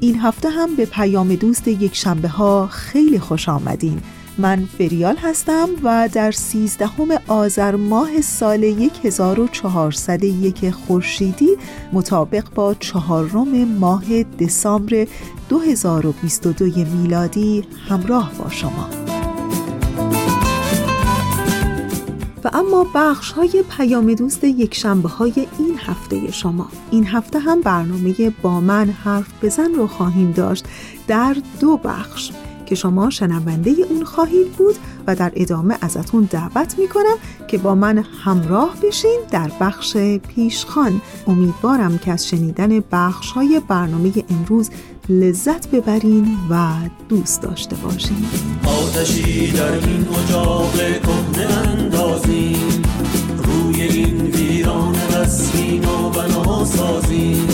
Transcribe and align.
این 0.00 0.20
هفته 0.20 0.48
هم 0.48 0.76
به 0.76 0.84
پیام 0.84 1.34
دوست 1.34 1.68
یک 1.68 1.94
شنبه 1.94 2.28
ها 2.28 2.66
خیلی 2.66 3.18
خوش 3.18 3.48
آمدین. 3.48 4.00
من 4.38 4.68
فریال 4.78 5.16
هستم 5.16 5.68
و 5.82 6.08
در 6.12 6.30
سیزدهم 6.30 7.08
آذر 7.28 7.76
ماه 7.76 8.20
سال 8.20 8.64
1401 9.04 10.70
خورشیدی 10.70 11.48
مطابق 11.92 12.44
با 12.54 12.74
چهارم 12.74 13.64
ماه 13.64 14.22
دسامبر 14.22 15.06
2022 15.48 16.64
میلادی 16.84 17.64
همراه 17.88 18.32
با 18.38 18.50
شما. 18.50 19.09
و 22.44 22.50
اما 22.52 22.86
بخش 22.94 23.32
های 23.32 23.64
پیام 23.76 24.14
دوست 24.14 24.44
یک 24.44 24.74
شنبه 24.74 25.08
های 25.08 25.32
این 25.58 25.78
هفته 25.78 26.30
شما. 26.30 26.68
این 26.90 27.06
هفته 27.06 27.38
هم 27.38 27.60
برنامه 27.60 28.30
با 28.42 28.60
من 28.60 28.90
حرف 29.04 29.28
بزن 29.42 29.74
رو 29.74 29.86
خواهیم 29.86 30.32
داشت 30.32 30.64
در 31.08 31.36
دو 31.60 31.76
بخش 31.76 32.30
که 32.66 32.74
شما 32.74 33.10
شنونده 33.10 33.70
اون 33.90 34.04
خواهید 34.04 34.52
بود 34.52 34.74
و 35.06 35.16
در 35.16 35.32
ادامه 35.34 35.76
ازتون 35.80 36.28
دعوت 36.30 36.78
می‌کنم 36.78 37.16
که 37.48 37.58
با 37.58 37.74
من 37.74 37.98
همراه 37.98 38.74
بشین 38.82 39.20
در 39.30 39.50
بخش 39.60 39.96
پیشخان. 39.96 41.00
امیدوارم 41.26 41.98
که 41.98 42.12
از 42.12 42.28
شنیدن 42.28 42.80
بخش 42.92 43.30
های 43.30 43.60
برنامه 43.68 44.12
امروز 44.30 44.70
لذت 45.08 45.70
ببرین 45.70 46.38
و 46.50 46.68
دوست 47.08 47.42
داشته 47.42 47.76
باشین. 47.76 48.26
آتشی 48.64 49.52
در 49.52 49.72
این 49.72 50.06
اجاق 50.24 50.76
اندازیم 52.10 52.82
روی 53.44 53.82
این 53.82 54.20
ویران 54.20 54.96
رسمین 55.14 55.84
و 55.84 56.10
بنا 56.10 56.64
سازیم. 56.64 57.48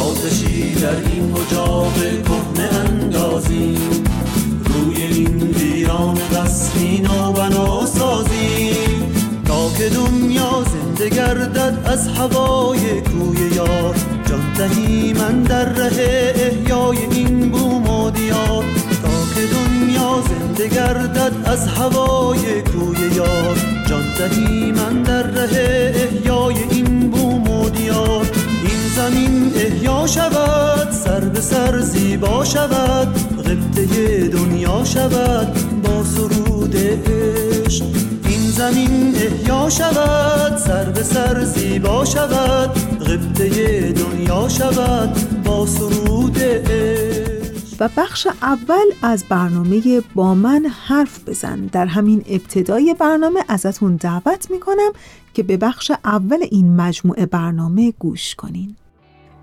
آتشی 0.00 0.74
در 0.74 0.96
این 0.96 1.32
اجاق 1.32 1.94
کهنه 1.94 2.70
اندازیم. 2.74 4.04
روی 4.64 5.02
این 5.02 5.42
ویران 5.42 6.18
رسمین 6.32 7.06
و 7.06 7.32
بنا 7.32 7.86
سازیم. 7.86 9.12
تا 9.44 9.70
که 9.78 9.88
دنیا 9.88 10.64
زنده 10.72 11.08
گردد 11.08 11.78
از 11.84 12.08
هوای 12.08 13.00
کوی 13.00 13.54
یار. 13.54 13.94
جان 14.26 14.52
دهی 14.58 15.12
من 15.12 15.42
در 15.42 15.64
ره 15.64 16.32
احیای 16.36 16.98
این 17.10 17.50
بوم 17.50 17.90
و 17.90 18.10
دیار. 18.10 18.64
زنده 20.20 20.68
گردد 20.68 21.32
از 21.44 21.68
هوای 21.68 22.62
کوی 22.62 23.16
یار. 23.16 23.56
جان 23.88 24.02
دهی 24.18 24.72
من 24.72 25.02
در 25.02 25.22
ره 25.22 25.92
احیای 25.96 26.56
این 26.70 27.10
بوم 27.10 27.50
و 27.50 27.70
دیار. 27.70 28.26
این 28.68 28.80
زمین 28.96 29.52
احیا 29.56 30.06
شود 30.06 30.90
سر 30.90 31.20
به 31.20 31.40
سر 31.40 31.80
زیبا 31.80 32.44
شود 32.44 33.08
غبطه 33.38 34.28
دنیا 34.28 34.84
شود 34.84 35.56
با 35.82 36.04
سرود 36.04 36.76
عشق. 36.76 37.84
این 38.28 38.50
زمین 38.50 39.14
احیا 39.16 39.70
شود 39.70 40.56
سر 40.56 40.84
به 40.84 41.02
سر 41.02 41.44
زیبا 41.44 42.04
شود 42.04 42.70
غبطه 43.00 43.92
دنیا 43.92 44.48
شود 44.48 45.42
با 45.44 45.66
سرود 45.66 46.01
و 47.82 47.88
بخش 47.96 48.26
اول 48.42 48.84
از 49.02 49.24
برنامه 49.28 50.00
با 50.14 50.34
من 50.34 50.66
حرف 50.86 51.28
بزن. 51.28 51.60
در 51.72 51.86
همین 51.86 52.24
ابتدای 52.28 52.96
برنامه 53.00 53.40
ازتون 53.48 53.96
دعوت 53.96 54.50
می‌کنم 54.50 54.92
که 55.34 55.42
به 55.42 55.56
بخش 55.56 55.92
اول 56.04 56.38
این 56.50 56.76
مجموعه 56.76 57.26
برنامه 57.26 57.92
گوش 57.98 58.34
کنین. 58.34 58.76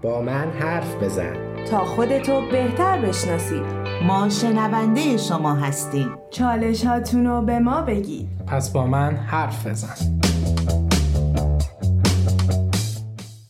با 0.02 0.22
من 0.22 0.52
حرف 0.60 0.96
بزن. 1.04 1.66
تا 1.72 1.86
خودتو 1.86 2.42
بهتر 2.52 3.02
بشناسید 3.02 3.64
ما 4.08 4.30
شنونده 4.30 5.18
شما 5.18 5.56
هستیم. 5.56 6.10
چالش 6.32 6.86
هاتونو 6.86 7.42
به 7.42 7.60
ما 7.60 7.82
بگید. 7.82 8.28
پس 8.48 8.70
با 8.72 8.88
من 8.88 9.16
حرف 9.16 9.68
بزن. 9.68 10.20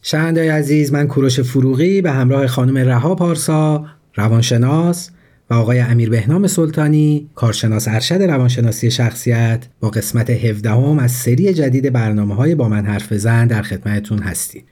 شهندای 0.01 0.49
عزیز 0.49 0.93
من 0.93 1.07
کوروش 1.07 1.39
فروغی 1.39 2.01
به 2.01 2.11
همراه 2.11 2.47
خانم 2.47 2.77
رها 2.77 3.15
پارسا 3.15 3.85
روانشناس 4.15 5.09
و 5.49 5.53
آقای 5.53 5.79
امیر 5.79 6.09
بهنام 6.09 6.47
سلطانی 6.47 7.29
کارشناس 7.35 7.87
ارشد 7.87 8.21
روانشناسی 8.21 8.91
شخصیت 8.91 9.65
با 9.79 9.89
قسمت 9.89 10.29
17 10.29 10.69
هم 10.69 10.99
از 10.99 11.11
سری 11.11 11.53
جدید 11.53 11.93
برنامه 11.93 12.35
های 12.35 12.55
با 12.55 12.69
من 12.69 12.85
حرف 12.85 13.13
بزن 13.13 13.47
در 13.47 13.61
خدمتتون 13.61 14.19
هستیم. 14.19 14.63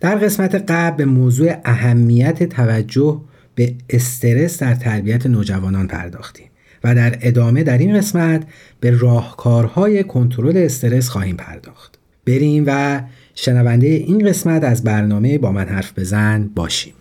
در 0.00 0.14
قسمت 0.14 0.54
قبل 0.54 0.96
به 0.96 1.04
موضوع 1.04 1.56
اهمیت 1.64 2.42
توجه 2.42 3.20
به 3.54 3.74
استرس 3.90 4.58
در 4.58 4.74
تربیت 4.74 5.26
نوجوانان 5.26 5.86
پرداختیم 5.86 6.46
و 6.84 6.94
در 6.94 7.18
ادامه 7.20 7.62
در 7.62 7.78
این 7.78 7.96
قسمت 7.96 8.46
به 8.80 8.90
راهکارهای 8.90 10.04
کنترل 10.04 10.56
استرس 10.56 11.08
خواهیم 11.08 11.36
پرداخت. 11.36 11.98
بریم 12.26 12.64
و 12.66 13.02
شنونده 13.34 13.86
این 13.86 14.28
قسمت 14.28 14.64
از 14.64 14.84
برنامه 14.84 15.38
با 15.38 15.52
من 15.52 15.68
حرف 15.68 15.98
بزن 15.98 16.50
باشیم. 16.54 16.94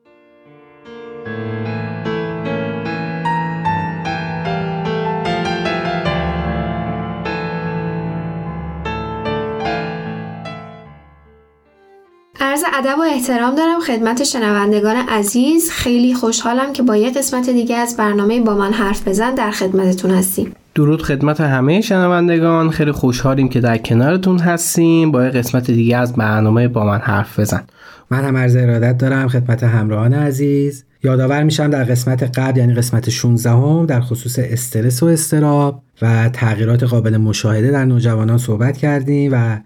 عرض 12.40 12.64
ادب 12.74 13.00
و 13.00 13.02
احترام 13.02 13.56
دارم 13.56 13.80
خدمت 13.80 14.24
شنوندگان 14.24 14.96
عزیز. 14.96 15.72
خیلی 15.72 16.14
خوشحالم 16.14 16.74
که 16.74 16.84
با 16.84 16.96
یه 16.96 17.12
قسمت 17.12 17.50
دیگه 17.50 17.76
از 17.76 17.98
برنامه 17.98 18.42
با 18.42 18.56
من 18.56 18.74
حرف 18.74 19.08
بزن 19.08 19.36
در 19.36 19.52
خدمتتون 19.52 20.12
هستیم. 20.12 20.56
درود 20.76 21.02
خدمت 21.02 21.42
همه 21.42 21.82
شنوندگان. 21.82 22.70
خیلی 22.70 22.92
خوشحالیم 22.92 23.50
که 23.50 23.60
در 23.60 23.78
کنارتون 23.78 24.40
هستیم. 24.40 25.12
با 25.12 25.24
یه 25.24 25.30
قسمت 25.30 25.72
دیگه 25.72 25.98
از 25.98 26.14
برنامه 26.14 26.68
با 26.68 26.86
من 26.86 27.00
حرف 27.00 27.40
بزن. 27.40 27.64
من 28.12 28.24
هم 28.24 28.38
عرض 28.38 28.56
ارادت 28.56 28.98
دارم 28.98 29.28
خدمت 29.28 29.64
همراهان 29.64 30.14
عزیز. 30.14 30.84
یادآور 31.04 31.44
میشم 31.44 31.70
در 31.70 31.84
قسمت 31.84 32.40
قبل 32.40 32.60
یعنی 32.60 32.74
قسمت 32.74 33.10
16 33.10 33.50
هم 33.50 33.86
در 33.86 34.02
خصوص 34.02 34.40
استرس 34.40 35.04
و 35.04 35.06
استراب 35.06 35.84
و 36.02 36.30
تغییرات 36.30 36.84
قابل 36.84 37.18
مشاهده 37.18 37.72
در 37.72 37.86
نوجوانان 37.86 38.38
صحبت 38.38 38.78
کردیم 38.78 39.32
و 39.34 39.60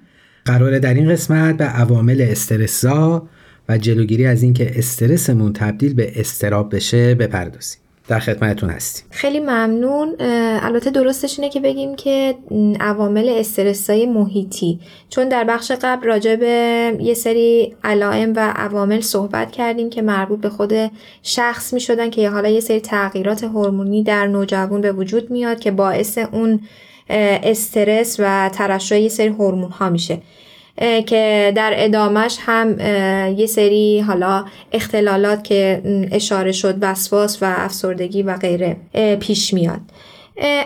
قراره 0.45 0.79
در 0.79 0.93
این 0.93 1.09
قسمت 1.09 1.57
به 1.57 1.63
عوامل 1.63 2.25
استرسا 2.29 3.27
و 3.69 3.77
جلوگیری 3.77 4.25
از 4.25 4.43
اینکه 4.43 4.79
استرسمون 4.79 5.53
تبدیل 5.53 5.93
به 5.93 6.19
استراب 6.19 6.75
بشه 6.75 7.15
بپردازیم. 7.15 7.84
در 8.07 8.19
خدمتتون 8.19 8.69
هستیم. 8.69 9.05
خیلی 9.09 9.39
ممنون. 9.39 10.15
البته 10.61 10.91
درستش 10.91 11.39
اینه 11.39 11.51
که 11.51 11.59
بگیم 11.59 11.95
که 11.95 12.35
عوامل 12.79 13.29
استرسای 13.29 14.05
محیطی. 14.05 14.79
چون 15.09 15.29
در 15.29 15.43
بخش 15.43 15.71
قبل 15.81 16.07
راجع 16.07 16.35
به 16.35 16.97
یه 17.01 17.13
سری 17.13 17.75
علائم 17.83 18.33
و 18.35 18.39
عوامل 18.55 19.01
صحبت 19.01 19.51
کردیم 19.51 19.89
که 19.89 20.01
مربوط 20.01 20.39
به 20.41 20.49
خود 20.49 20.73
شخص 21.23 21.73
می 21.73 21.79
شدن 21.79 22.09
که 22.09 22.29
حالا 22.29 22.49
یه 22.49 22.59
سری 22.59 22.79
تغییرات 22.79 23.43
هورمونی 23.43 24.03
در 24.03 24.27
نوجوان 24.27 24.81
به 24.81 24.91
وجود 24.91 25.31
میاد 25.31 25.59
که 25.59 25.71
باعث 25.71 26.17
اون 26.17 26.59
استرس 27.09 28.15
و 28.19 28.49
ترشح 28.53 28.99
یه 28.99 29.09
سری 29.09 29.27
هورمون 29.27 29.71
ها 29.71 29.89
میشه. 29.89 30.21
که 30.77 31.53
در 31.55 31.73
ادامش 31.75 32.37
هم 32.39 32.79
یه 33.37 33.45
سری 33.45 33.99
حالا 33.99 34.45
اختلالات 34.71 35.43
که 35.43 35.81
اشاره 36.11 36.51
شد 36.51 36.75
وسواس 36.81 37.43
و 37.43 37.53
افسردگی 37.57 38.23
و 38.23 38.37
غیره 38.37 38.77
پیش 39.19 39.53
میاد. 39.53 39.81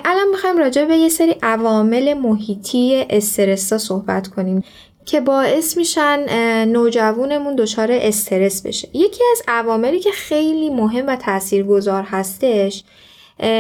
الان 0.05 0.27
می‌خوایم 0.31 0.57
راجع 0.57 0.85
به 0.85 0.95
یه 0.95 1.09
سری 1.09 1.35
عوامل 1.43 2.13
محیطی 2.13 3.05
استرسا 3.09 3.77
صحبت 3.77 4.27
کنیم 4.27 4.63
که 5.05 5.21
باعث 5.21 5.77
میشن 5.77 6.25
نوجوانمون 6.65 7.55
دچار 7.55 7.91
استرس 7.91 8.61
بشه. 8.61 8.87
یکی 8.93 9.23
از 9.31 9.41
عواملی 9.47 9.99
که 9.99 10.11
خیلی 10.11 10.69
مهم 10.69 11.07
و 11.07 11.15
تاثیرگذار 11.15 12.03
هستش 12.03 12.83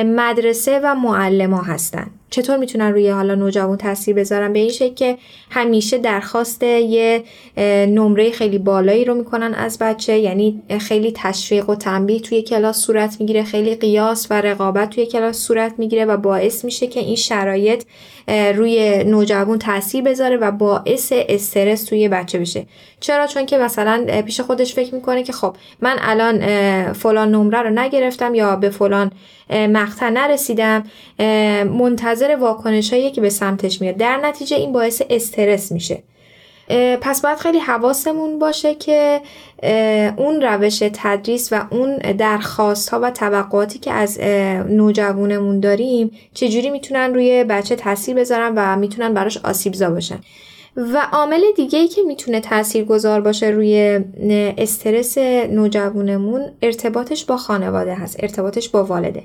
مدرسه 0.05 0.79
و 0.83 0.95
معلم 0.95 1.53
ها 1.53 1.61
هستن. 1.61 2.07
چطور 2.29 2.57
می‌تونن 2.57 2.91
روی 2.91 3.09
حالا 3.09 3.35
نوجوان 3.35 3.77
تاثیر 3.77 4.15
بذارن؟ 4.15 4.53
به 4.53 4.59
این 4.59 4.69
شکل 4.69 4.93
که 4.93 5.17
همیشه 5.49 5.97
درخواست 5.97 6.63
یه 6.63 7.23
نمره 7.87 8.31
خیلی 8.31 8.57
بالایی 8.57 9.05
رو 9.05 9.13
می‌کنن 9.15 9.53
از 9.53 9.77
بچه. 9.77 10.17
یعنی 10.17 10.61
خیلی 10.79 11.13
تشویق 11.15 11.69
و 11.69 11.75
تنبیه 11.75 12.19
توی 12.19 12.41
کلاس 12.41 12.77
صورت 12.77 13.17
می‌گیره 13.19 13.43
خیلی 13.43 13.75
قیاس 13.75 14.27
و 14.29 14.41
رقابت 14.41 14.89
توی 14.89 15.05
کلاس 15.05 15.37
صورت 15.37 15.73
می‌گیره 15.77 16.05
و 16.05 16.17
باعث 16.17 16.65
میشه 16.65 16.87
که 16.87 16.99
این 16.99 17.15
شرایط 17.15 17.83
روی 18.55 19.03
نوجوان 19.03 19.59
تاثیر 19.59 20.03
بذاره 20.03 20.37
و 20.37 20.51
باعث 20.51 21.13
استرس 21.15 21.83
توی 21.83 22.07
بچه 22.07 22.39
بشه. 22.39 22.65
چرا؟ 22.99 23.27
چون 23.27 23.45
که 23.45 23.57
مثلا 23.57 24.21
پیش 24.25 24.41
خودش 24.41 24.73
فکر 24.73 24.95
می‌کنه 24.95 25.23
که 25.23 25.33
خب 25.33 25.55
من 25.81 25.97
الان 26.01 26.43
فلان 26.93 27.31
نمره 27.31 27.61
رو 27.61 27.69
نگرفتم 27.69 28.35
یا 28.35 28.55
به 28.55 28.69
فلان 28.69 29.11
مقطع 29.49 30.09
نرسیدم 30.09 30.83
منتظر 31.63 32.18
واکنش 32.27 32.93
هایی 32.93 33.11
که 33.11 33.21
به 33.21 33.29
سمتش 33.29 33.81
میاد. 33.81 33.97
در 33.97 34.17
نتیجه 34.17 34.57
این 34.57 34.71
باعث 34.71 35.01
استرس 35.09 35.71
میشه. 35.71 36.03
پس 37.01 37.21
باید 37.21 37.37
خیلی 37.37 37.59
حواسمون 37.59 38.39
باشه 38.39 38.75
که 38.75 39.21
اون 40.17 40.41
روش 40.41 40.79
تدریس 40.93 41.53
و 41.53 41.65
اون 41.69 41.97
درخواست 41.97 42.89
ها 42.89 42.99
و 42.99 43.11
توقعاتی 43.11 43.79
که 43.79 43.91
از 43.91 44.19
نوجوانمون 44.69 45.59
داریم 45.59 46.11
چجوری 46.33 46.69
می‌تونن 46.69 47.13
روی 47.13 47.43
بچه 47.43 47.75
تاثیر 47.75 48.15
بذارن 48.15 48.53
و 48.55 48.75
می‌تونن 48.75 49.13
براش 49.13 49.37
آسیبزا 49.37 49.89
باشن؟ 49.89 50.19
و 50.77 51.07
عامل 51.11 51.41
دیگه 51.55 51.79
ای 51.79 51.87
که 51.87 52.01
می‌تونه 52.01 52.39
تأثیر 52.39 52.83
گذار 52.83 53.21
باشه 53.21 53.47
روی 53.47 53.99
استرس 54.57 55.17
نوجوانمون 55.51 56.41
ارتباطش 56.61 57.25
با 57.25 57.37
خانواده 57.37 57.95
هست 57.95 58.17
ارتباطش 58.19 58.69
با 58.69 58.83
والده. 58.83 59.23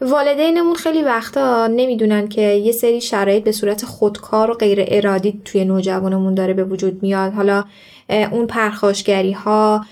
والدینمون 0.00 0.74
خیلی 0.74 1.02
وقتا 1.02 1.66
نمی‌دونن 1.66 2.28
که 2.28 2.40
یه 2.42 2.72
سری 2.72 3.00
شرایط 3.00 3.44
به 3.44 3.52
صورت 3.52 3.84
خودکار 3.84 4.50
و 4.50 4.54
غیر 4.54 4.84
ارادی 4.88 5.40
توی 5.44 5.64
نوجوانمون 5.64 6.34
داره 6.34 6.54
به 6.54 6.64
وجود 6.64 7.02
میاد. 7.02 7.32
حالا 7.32 7.64
اون 8.08 8.46
پرخاشگری 8.46 9.32
ها 9.32 9.84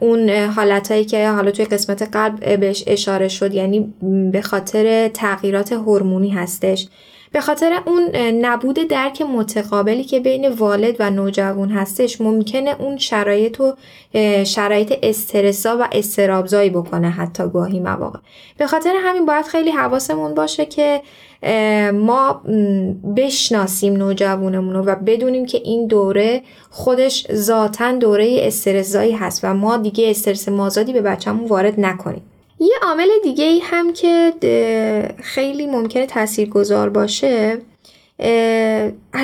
اون 0.00 0.30
حالتهایی 0.30 1.04
که 1.04 1.28
حالا 1.28 1.50
توی 1.50 1.64
قسمت 1.64 2.02
قلب 2.02 2.60
بهش 2.60 2.84
اشاره 2.86 3.28
شد 3.28 3.54
یعنی 3.54 3.94
به 4.32 4.42
خاطر 4.42 5.08
تغییرات 5.08 5.72
هورمونی 5.72 6.30
هستش. 6.30 6.88
به 7.32 7.40
خاطر 7.40 7.80
اون 7.86 8.16
نبود 8.16 8.74
درک 8.74 9.22
متقابلی 9.22 10.04
که 10.04 10.20
بین 10.20 10.48
والد 10.48 10.96
و 10.98 11.10
نوجوان 11.10 11.70
هستش 11.70 12.20
ممکنه 12.20 12.76
اون 12.78 12.98
شرایط 12.98 13.60
و 13.60 13.74
شرایط 14.44 14.98
استرسا 15.02 15.78
و 15.80 15.88
استرابزایی 15.92 16.70
بکنه 16.70 17.10
حتی 17.10 17.48
گاهی 17.48 17.80
مواقع. 17.80 18.18
به 18.58 18.66
خاطر 18.66 18.92
همین 19.04 19.26
باید 19.26 19.44
خیلی 19.44 19.70
حواسمون 19.70 20.34
باشه 20.34 20.66
که 20.66 21.02
ما 21.94 22.42
بشناسیم 23.16 23.96
نوجوانمون 23.96 24.76
و 24.76 24.94
بدونیم 24.94 25.46
که 25.46 25.58
این 25.58 25.86
دوره 25.86 26.42
خودش 26.70 27.26
ذاتا 27.32 27.92
دوره 27.92 28.36
استرسزایی 28.40 29.12
هست 29.12 29.40
و 29.44 29.54
ما 29.54 29.76
دیگه 29.76 30.10
استرس 30.10 30.48
مازادی 30.48 30.92
به 30.92 31.00
بچهمون 31.00 31.48
وارد 31.48 31.80
نکنیم. 31.80 32.22
یه 32.62 32.74
عامل 32.82 33.08
دیگه 33.22 33.44
ای 33.44 33.60
هم 33.62 33.92
که 33.92 34.32
خیلی 35.22 35.66
ممکنه 35.66 36.06
تأثیر 36.06 36.48
گذار 36.48 36.88
باشه 36.88 37.58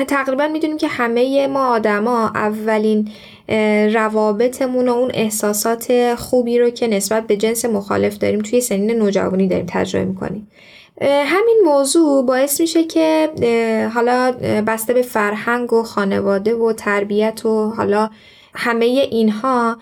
تقریبا 0.07 0.47
می‌دونیم 0.47 0.77
که 0.77 0.87
همه 0.87 1.47
ما 1.47 1.67
آدما 1.67 2.27
اولین 2.35 3.11
روابطمون 3.93 4.89
و 4.89 4.91
اون 4.91 5.11
احساسات 5.13 6.15
خوبی 6.15 6.59
رو 6.59 6.69
که 6.69 6.87
نسبت 6.87 7.27
به 7.27 7.37
جنس 7.37 7.65
مخالف 7.65 8.17
داریم 8.17 8.39
توی 8.39 8.61
سنین 8.61 8.91
نوجوانی 8.91 9.47
داریم 9.47 9.65
تجربه 9.69 10.05
می‌کنیم. 10.05 10.51
همین 11.01 11.61
موضوع 11.65 12.25
باعث 12.25 12.61
میشه 12.61 12.83
که 12.83 13.29
حالا 13.93 14.31
بسته 14.67 14.93
به 14.93 15.01
فرهنگ 15.01 15.73
و 15.73 15.83
خانواده 15.83 16.55
و 16.55 16.73
تربیت 16.73 17.45
و 17.45 17.69
حالا 17.69 18.09
همه 18.59 18.85
اینها 18.85 19.77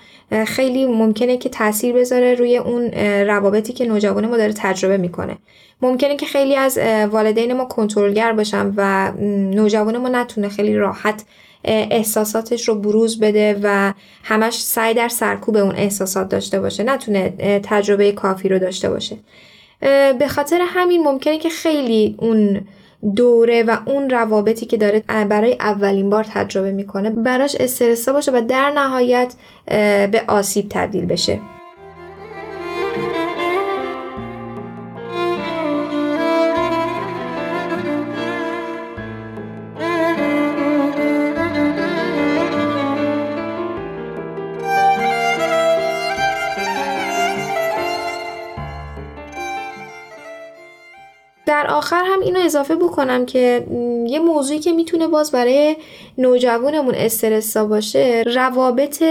خیلی 0.48 0.86
ممکنه 0.86 1.38
که 1.38 1.50
تاثیر 1.50 1.96
بذاره 1.96 2.36
روی 2.36 2.58
اون 2.58 2.92
روابطی 3.28 3.74
که 3.74 3.86
نوجوان 3.86 4.28
ما 4.28 4.38
داره 4.38 4.54
تجربه 4.54 4.98
می‌کنه. 4.98 5.38
ممکنه 5.82 6.16
که 6.16 6.26
خیلی 6.26 6.56
از 6.56 6.78
والدین 7.12 7.54
ما 7.54 7.66
کنترلگر 7.66 8.32
باشن 8.32 8.74
و 8.78 9.12
نوجوان 9.56 9.98
ما 9.98 10.10
نتونه 10.10 10.50
خیلی 10.50 10.76
راحت 10.76 11.24
احساساتش 11.64 12.68
رو 12.68 12.76
بروز 12.76 13.20
بده 13.20 13.60
و 13.64 13.94
همش 14.24 14.62
سعی 14.62 14.94
در 14.94 15.10
سرکوب 15.10 15.58
اون 15.58 15.76
احساسات 15.76 16.30
داشته 16.30 16.60
باشه. 16.60 16.84
نتونه 16.84 17.34
تجربه 17.64 18.12
کافی 18.12 18.50
رو 18.50 18.60
داشته 18.60 18.90
باشه. 18.90 19.18
به 20.20 20.28
خاطر 20.28 20.62
همین 20.68 21.04
ممکنه 21.04 21.38
که 21.38 21.50
خیلی 21.50 22.16
اون 22.20 22.62
دوره 23.16 23.64
و 23.64 23.78
اون 23.86 24.10
روابطی 24.10 24.66
که 24.66 24.78
داره 24.78 25.04
برای 25.30 25.54
اولین 25.60 26.10
بار 26.10 26.24
تجربه 26.24 26.72
می‌کنه 26.72 27.10
براش 27.10 27.56
استرسا 27.60 28.14
باشه 28.14 28.32
و 28.32 28.42
در 28.48 28.70
نهایت 28.70 29.34
به 30.12 30.24
آسیب 30.28 30.66
تبدیل 30.70 31.06
بشه. 31.06 31.40
آخر 51.68 52.04
هم 52.06 52.20
اینو 52.20 52.40
اضافه 52.40 52.76
بکنم 52.76 53.26
که 53.26 53.68
یه 54.08 54.20
موضوعی 54.20 54.60
که 54.60 54.72
می‌تونه 54.72 55.08
باز 55.08 55.32
برای 55.32 55.76
نوجوانمون 56.18 56.96
استرسا 56.96 57.66
باشه 57.66 58.24
روابط 58.36 59.04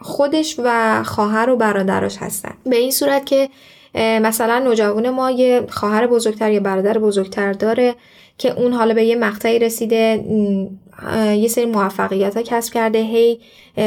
خودش 0.00 0.56
و 0.64 1.02
خواهر 1.04 1.50
و 1.50 1.56
برادراش 1.56 2.16
هستن. 2.18 2.54
به 2.66 2.76
این 2.76 2.90
صورت 2.90 3.26
که 3.26 3.48
مثلا 3.94 4.58
نوجوان 4.58 5.10
ما 5.10 5.30
یه 5.30 5.66
خواهر 5.70 6.06
بزرگتر 6.06 6.52
یا 6.52 6.60
برادر 6.60 6.98
بزرگتر 6.98 7.52
داره 7.52 7.94
که 8.38 8.60
اون 8.60 8.72
حالا 8.72 8.94
به 8.94 9.04
یه 9.04 9.16
مقطعی 9.16 9.58
رسیده 9.58 10.24
یه 11.36 11.48
سری 11.48 11.66
موفقیت 11.66 12.36
ها 12.36 12.42
کسب 12.42 12.72
کرده 12.72 12.98
هی 12.98 13.40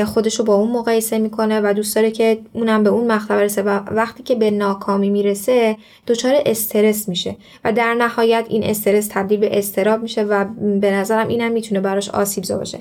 خودش 0.05 0.35
رو 0.35 0.45
با 0.45 0.55
اون 0.55 0.71
مقایسه 0.71 1.17
می‌کنه 1.17 1.61
و 1.63 1.73
دوست 1.73 1.95
داره 1.95 2.11
که 2.11 2.39
اونم 2.53 2.83
به 2.83 2.89
اون 2.89 3.11
مقطع 3.11 3.35
برسه 3.35 3.61
و 3.61 3.79
وقتی 3.91 4.23
که 4.23 4.35
به 4.35 4.51
ناکامی 4.51 5.09
می‌رسه 5.09 5.77
دچار 6.07 6.41
استرس 6.45 7.09
میشه 7.09 7.35
و 7.63 7.73
در 7.73 7.93
نهایت 7.93 8.45
این 8.49 8.63
استرس 8.63 9.07
تبدیل 9.11 9.39
به 9.39 9.57
استراب 9.57 10.01
میشه 10.01 10.23
و 10.23 10.45
به 10.81 10.91
نظرم 10.91 11.27
اینم 11.27 11.51
می‌تونه 11.51 11.81
براش 11.81 12.09
آسیب 12.09 12.43
باشه. 12.49 12.79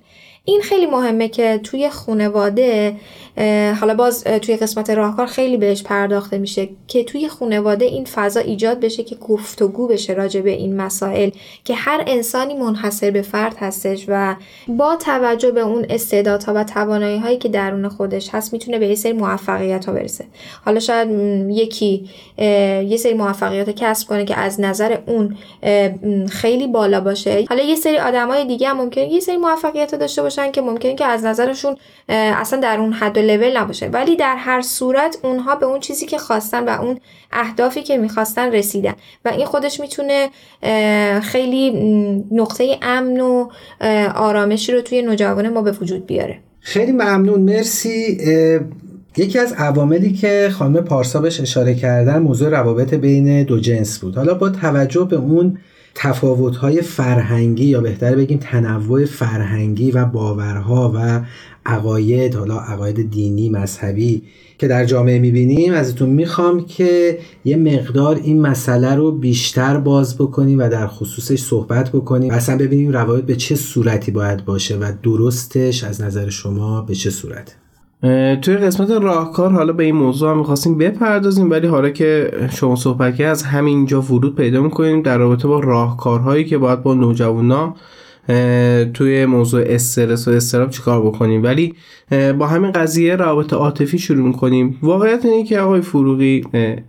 این 0.49 0.61
خیلی 0.61 0.87
مهمه 0.87 1.29
که 1.29 1.61
توی 1.63 1.91
خانواده 1.91 2.97
حالا 3.81 3.95
باز 3.95 4.25
توی 4.25 4.57
قسمت 4.57 4.91
راهکار 4.91 5.27
خیلی 5.27 5.57
بهش 5.57 5.83
پرداخته 5.83 6.39
میشه 6.39 6.69
که 6.89 7.05
توی 7.05 7.29
خانواده 7.29 7.85
این 7.85 8.05
فضا 8.05 8.41
ایجاد 8.41 8.81
بشه 8.81 9.03
که 9.03 9.15
گفتگو 9.15 9.89
بشه 9.89 10.13
راجع 10.13 10.41
به 10.41 10.51
این 10.51 10.77
مسائل 10.77 11.31
که 11.65 11.75
هر 11.75 12.05
انسانی 12.07 12.55
منحصر 12.55 13.11
به 13.11 13.23
فرد 13.23 13.57
هستش 13.61 14.05
و 14.09 14.37
با 14.69 14.97
توجه 14.97 15.51
به 15.51 15.61
اون 15.61 15.87
استعدادها 15.91 16.53
و 16.55 16.65
توانایی 16.65 17.19
هایی 17.19 17.37
که 17.37 17.49
درون 17.49 17.89
خودش 17.89 18.29
هست 18.33 18.53
می‌تونه 18.53 18.79
به 18.79 18.87
یه 18.87 18.95
سری 18.95 19.13
موفقیت 19.13 19.85
ها 19.85 19.93
برسه. 19.93 20.25
حالا 20.65 20.81
شاید 20.81 21.09
یکی 21.51 22.09
یه 22.89 22.97
سری 22.97 23.15
موفقیت 23.15 23.71
کسب 23.71 24.09
کنه 24.09 24.25
که 24.25 24.39
از 24.39 24.61
نظر 24.61 24.99
اون 25.07 25.37
خیلی 26.29 26.67
بالا 26.67 27.01
باشه. 27.01 27.45
حالا 27.49 27.63
یه 27.63 27.75
سری 27.75 27.99
آدمای 27.99 28.45
دیگه 28.45 28.69
هم 28.69 28.77
ممکنه 28.77 29.13
یه 29.13 29.21
سری 29.21 29.37
موفقیت 29.37 29.95
داشته 29.95 30.23
باشن 30.37 30.53
که 30.53 30.61
ممکنه 30.61 30.95
که 30.95 31.05
از 31.05 31.25
نظرشون 31.25 31.77
اصلا 32.09 32.61
در 32.61 32.81
اون 32.81 32.93
حد 32.93 33.19
و 33.19 33.21
لول 33.21 33.57
نباشه. 33.57 33.87
ولی 33.87 34.17
در 34.17 34.37
هر 34.39 34.63
صورت 34.63 35.19
اونها 35.23 35.57
به 35.57 35.67
اون 35.67 35.81
چیزی 35.81 36.07
که 36.07 36.19
خواستن 36.19 36.65
و 36.65 36.83
اون 36.83 36.99
اهدافی 37.33 37.83
که 37.83 37.97
می‌خواستن 37.97 38.53
رسیدن. 38.53 38.95
و 39.25 39.29
این 39.29 39.47
خودش 39.47 39.81
می‌تونه 39.81 40.29
خیلی 41.21 41.71
نقطه 42.31 42.79
امن 42.83 43.21
و 43.21 43.49
آرامشی 44.15 44.73
رو 44.73 44.81
توی 44.81 45.03
نوجوان 45.03 45.49
ما 45.49 45.63
به 45.63 45.73
وجود 45.73 46.07
بیاره. 46.07 46.39
خیلی 46.61 46.93
ممنون. 46.93 47.41
مرسی. 47.41 48.19
یکی 49.17 49.39
از 49.39 49.53
عواملی 49.53 50.13
که 50.13 50.51
خانم 50.53 50.85
پارسا 50.85 51.21
بهش 51.21 51.41
اشاره 51.41 51.75
کردن 51.75 52.19
موضوع 52.19 52.49
روابط 52.49 52.95
بین 52.95 53.43
دو 53.43 53.61
جنس 53.61 53.99
بود. 53.99 54.17
حالا 54.17 54.35
با 54.35 54.49
توجه 54.49 55.05
به 55.05 55.17
اون 55.17 55.59
تفاوت‌های 55.99 56.83
فرهنگی 56.83 57.65
یا 57.65 57.81
بهتر 57.81 58.15
بگیم 58.15 58.39
تنوع 58.39 59.05
فرهنگی 59.05 59.91
و 59.91 60.05
باورها 60.05 60.93
و 60.95 61.21
عقاید 61.67 62.35
حالا 62.35 62.59
عقاید 62.59 63.11
دینی 63.11 63.49
مذهبی 63.49 64.23
که 64.59 64.69
در 64.69 64.85
جامعه 64.85 65.19
می‌بینیم 65.19 65.73
ازتون 65.73 66.11
می‌خوام 66.11 66.65
که 66.65 67.19
یه 67.45 67.57
مقدار 67.57 68.17
این 68.17 68.41
مسئله 68.41 68.95
رو 68.95 69.13
بیشتر 69.13 69.77
باز 69.77 70.19
بکنیم 70.19 70.59
و 70.59 70.69
در 70.69 70.87
خصوصش 70.87 71.41
صحبت 71.41 71.91
بکنیم 71.91 72.31
اصلا 72.31 72.59
ببینیم 72.59 72.93
روابط 72.93 73.25
به 73.25 73.37
چه 73.37 73.55
صورتی 73.57 74.11
باید 74.11 74.45
باشه 74.45 74.77
و 74.77 74.93
درستش 75.03 75.85
از 75.85 76.01
نظر 76.01 76.29
شما 76.29 76.81
به 76.81 76.95
چه 76.95 77.11
صورت. 77.11 77.57
توی 78.43 78.57
قسمت 78.57 78.91
راهکار 78.91 79.53
حالا 79.53 79.73
به 79.73 79.85
این 79.85 79.95
موضوع 79.95 80.31
هم 80.31 80.39
می‌خواستیم 80.39 80.79
بپردازیم 80.79 81.51
ولی 81.51 81.67
حالا 81.67 81.91
که 81.91 82.31
شما 82.51 82.77
صحبت 82.77 83.21
از 83.21 83.43
همینجا 83.43 84.01
ورود 84.01 84.37
پیدا 84.37 84.63
می‌کنیم 84.63 85.03
در 85.03 85.19
رابطه 85.19 85.49
با 85.49 85.61
راهکارهایی 85.61 86.45
که 86.45 86.59
باید 86.59 86.83
با 86.83 86.95
نوجوانا 86.95 87.75
توی 88.95 89.27
موضوع 89.27 89.63
استرس 89.67 90.29
و 90.29 90.31
استراب 90.31 90.71
چیکار 90.71 91.07
بکنیم. 91.07 91.43
ولی 91.43 91.75
با 92.11 92.47
همین 92.47 92.73
قضیه 92.73 93.17
روابط 93.17 93.53
عاطفی 93.53 93.99
شروع 93.99 94.27
می‌کنیم. 94.27 94.79
واقعیت 94.83 95.25
اینه 95.25 95.45
که 95.45 95.59
آقای 95.59 95.81
فروغی 95.81 96.45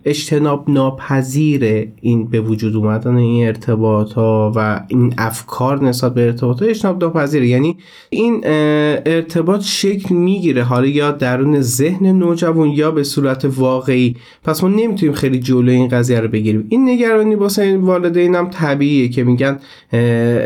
اجتناب 0.06 0.70
ناپذیر 0.70 1.88
این 2.02 2.28
به 2.28 2.42
وجود 2.42 2.76
اومدن 2.76 3.16
این 3.16 3.48
ارتباط 3.48 4.14
ها 4.14 4.52
و 4.56 4.82
این 4.88 5.14
افکار 5.18 5.84
نسبت 5.84 6.14
به 6.14 6.26
ارتباط 6.26 6.62
ها 6.62 6.68
اجتناب 6.68 7.04
ناپذیره. 7.04 7.48
یعنی 7.48 7.78
این 8.10 8.42
ارتباط 8.46 9.62
شکل 9.62 10.16
می‌گیره. 10.16 10.64
حالا 10.64 10.88
یا 10.88 11.12
درون 11.12 11.62
ذهن 11.62 12.06
نوجوان 12.06 12.70
یا 12.70 12.92
به 12.92 13.04
صورت 13.04 13.46
واقعی. 13.58 14.16
پس 14.44 14.64
ما 14.64 14.70
نمی‌تونیم 14.70 15.16
خیلی 15.16 15.40
جلوی 15.40 15.76
این 15.76 15.88
قضیه 15.88 16.20
رو 16.20 16.28
بگیریم. 16.28 16.66
این 16.70 16.90
نگرانی 16.90 17.36
واسه 17.36 17.78
والدین 17.78 18.36
هم 18.36 18.50
طبیعیه 18.50 19.10
که 19.10 19.24
میگن 19.24 19.60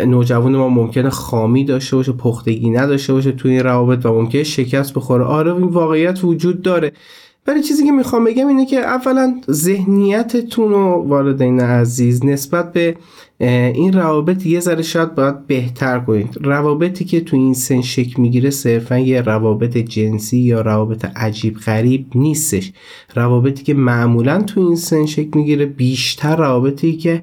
نوجوان 0.08 0.56
ما 0.56 0.70
ممکنه 0.70 1.10
خامی 1.10 1.66
داشته 1.66 1.96
باشه 1.96 2.12
پختگی 2.12 2.70
نداشته 2.70 3.13
باشه 3.13 3.32
توی 3.32 3.51
این 3.51 3.63
روابط 3.63 4.06
و 4.06 4.13
ممکنه 4.13 4.44
شکست 4.65 4.94
بخوره. 4.94 5.24
آره 5.24 5.56
این 5.56 5.68
واقعیت 5.68 6.24
وجود 6.24 6.62
داره. 6.62 6.91
ولی 7.48 7.63
چیزی 7.63 7.86
که 7.86 7.91
می‌خوام 7.91 8.24
بگم 8.24 8.48
اینه 8.48 8.65
که 8.65 8.80
اولا 8.80 9.41
ذهنیتتون 9.51 10.74
و 10.74 11.08
والدین 11.08 11.60
عزیز 11.60 12.25
نسبت 12.25 12.74
به 12.74 12.96
این 13.48 13.93
روابط 13.93 14.45
یه 14.45 14.60
ذره 14.60 14.81
شاید 14.81 15.15
باید 15.15 15.48
بهتر 15.48 16.00
کنید. 16.00 16.38
روابطی 16.41 17.05
که 17.05 17.21
تو 17.21 17.38
این 17.38 17.53
سن 17.53 17.81
شکل 17.81 18.21
می‌گیره 18.21 18.50
صرفا 18.50 19.00
یه 19.00 19.21
روابط 19.21 19.77
جنسی 19.77 20.38
یا 20.38 20.62
روابط 20.62 21.05
عجیب 21.15 21.57
غریب 21.57 22.05
نیستش. 22.15 22.71
روابطی 23.15 23.63
که 23.63 23.74
معمولا 23.74 24.41
تو 24.41 24.62
این 24.62 24.75
سن 24.75 25.05
شکل 25.05 25.29
می‌گیره 25.36 25.65
بیشتر 25.65 26.36
روابطی 26.36 26.98
که 26.98 27.21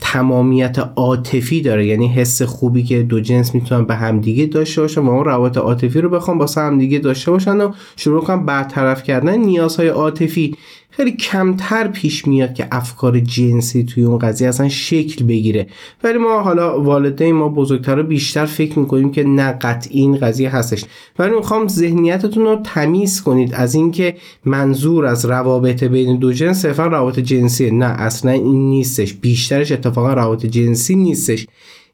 تمامیت 0.00 0.78
عاطفی 0.96 1.60
داره. 1.60 1.86
یعنی 1.86 2.08
حس 2.08 2.42
خوبی 2.42 2.82
که 2.82 3.02
دو 3.02 3.20
جنس 3.20 3.54
می‌تونن 3.54 3.84
به 3.84 3.94
همدیگه 3.94 4.46
داشته 4.46 4.80
باشن 4.80 5.00
و 5.00 5.10
اون 5.10 5.24
روابط 5.24 5.56
عاطفی 5.56 6.00
رو 6.00 6.10
بخوام 6.10 6.38
با 6.38 6.46
همدیگه 6.56 6.98
داشته 6.98 7.30
باشن 7.30 7.56
و 7.56 7.72
شروع 7.96 8.24
کنم 8.24 8.46
برطرف 8.46 9.02
کردن 9.02 9.38
نیازهای 9.38 9.88
عاطفی. 9.88 10.56
خیلی 11.00 11.12
کمتر 11.12 11.88
پیش 11.88 12.26
میاد 12.26 12.54
که 12.54 12.68
افکار 12.72 13.20
جنسی 13.20 13.84
توی 13.84 14.04
اون 14.04 14.18
قضیه 14.18 14.48
اصلا 14.48 14.68
شکل 14.68 15.24
بگیره. 15.24 15.66
ولی 16.04 16.18
ما 16.18 16.40
حالا 16.40 16.82
والدین 16.82 17.34
ما 17.34 17.48
بزرگتر 17.48 18.02
بیشتر 18.02 18.46
فکر 18.46 18.78
می‌کنیم 18.78 19.12
که 19.12 19.24
نه 19.24 19.52
قطعی 19.52 20.00
این 20.00 20.16
قضیه 20.16 20.50
هستش. 20.50 20.84
ولی 21.18 21.34
می‌خوام 21.34 21.68
ذهنیتتون 21.68 22.44
رو 22.44 22.56
تمیز 22.64 23.22
کنید 23.22 23.54
از 23.54 23.74
اینکه 23.74 24.16
منظور 24.44 25.06
از 25.06 25.24
روابط 25.24 25.84
بین 25.84 26.18
دو 26.18 26.32
جنس 26.32 26.62
صرفا 26.62 26.86
روابط 26.86 27.18
جنسی 27.18 27.70
نه 27.70 27.86
اصلا 27.86 28.30
این 28.30 28.70
نیستش. 28.70 29.14
بیشترش 29.14 29.72
اتفاقا 29.72 30.12
روابط 30.14 30.46
جنسی 30.46 30.94
نیستش. 30.94 31.46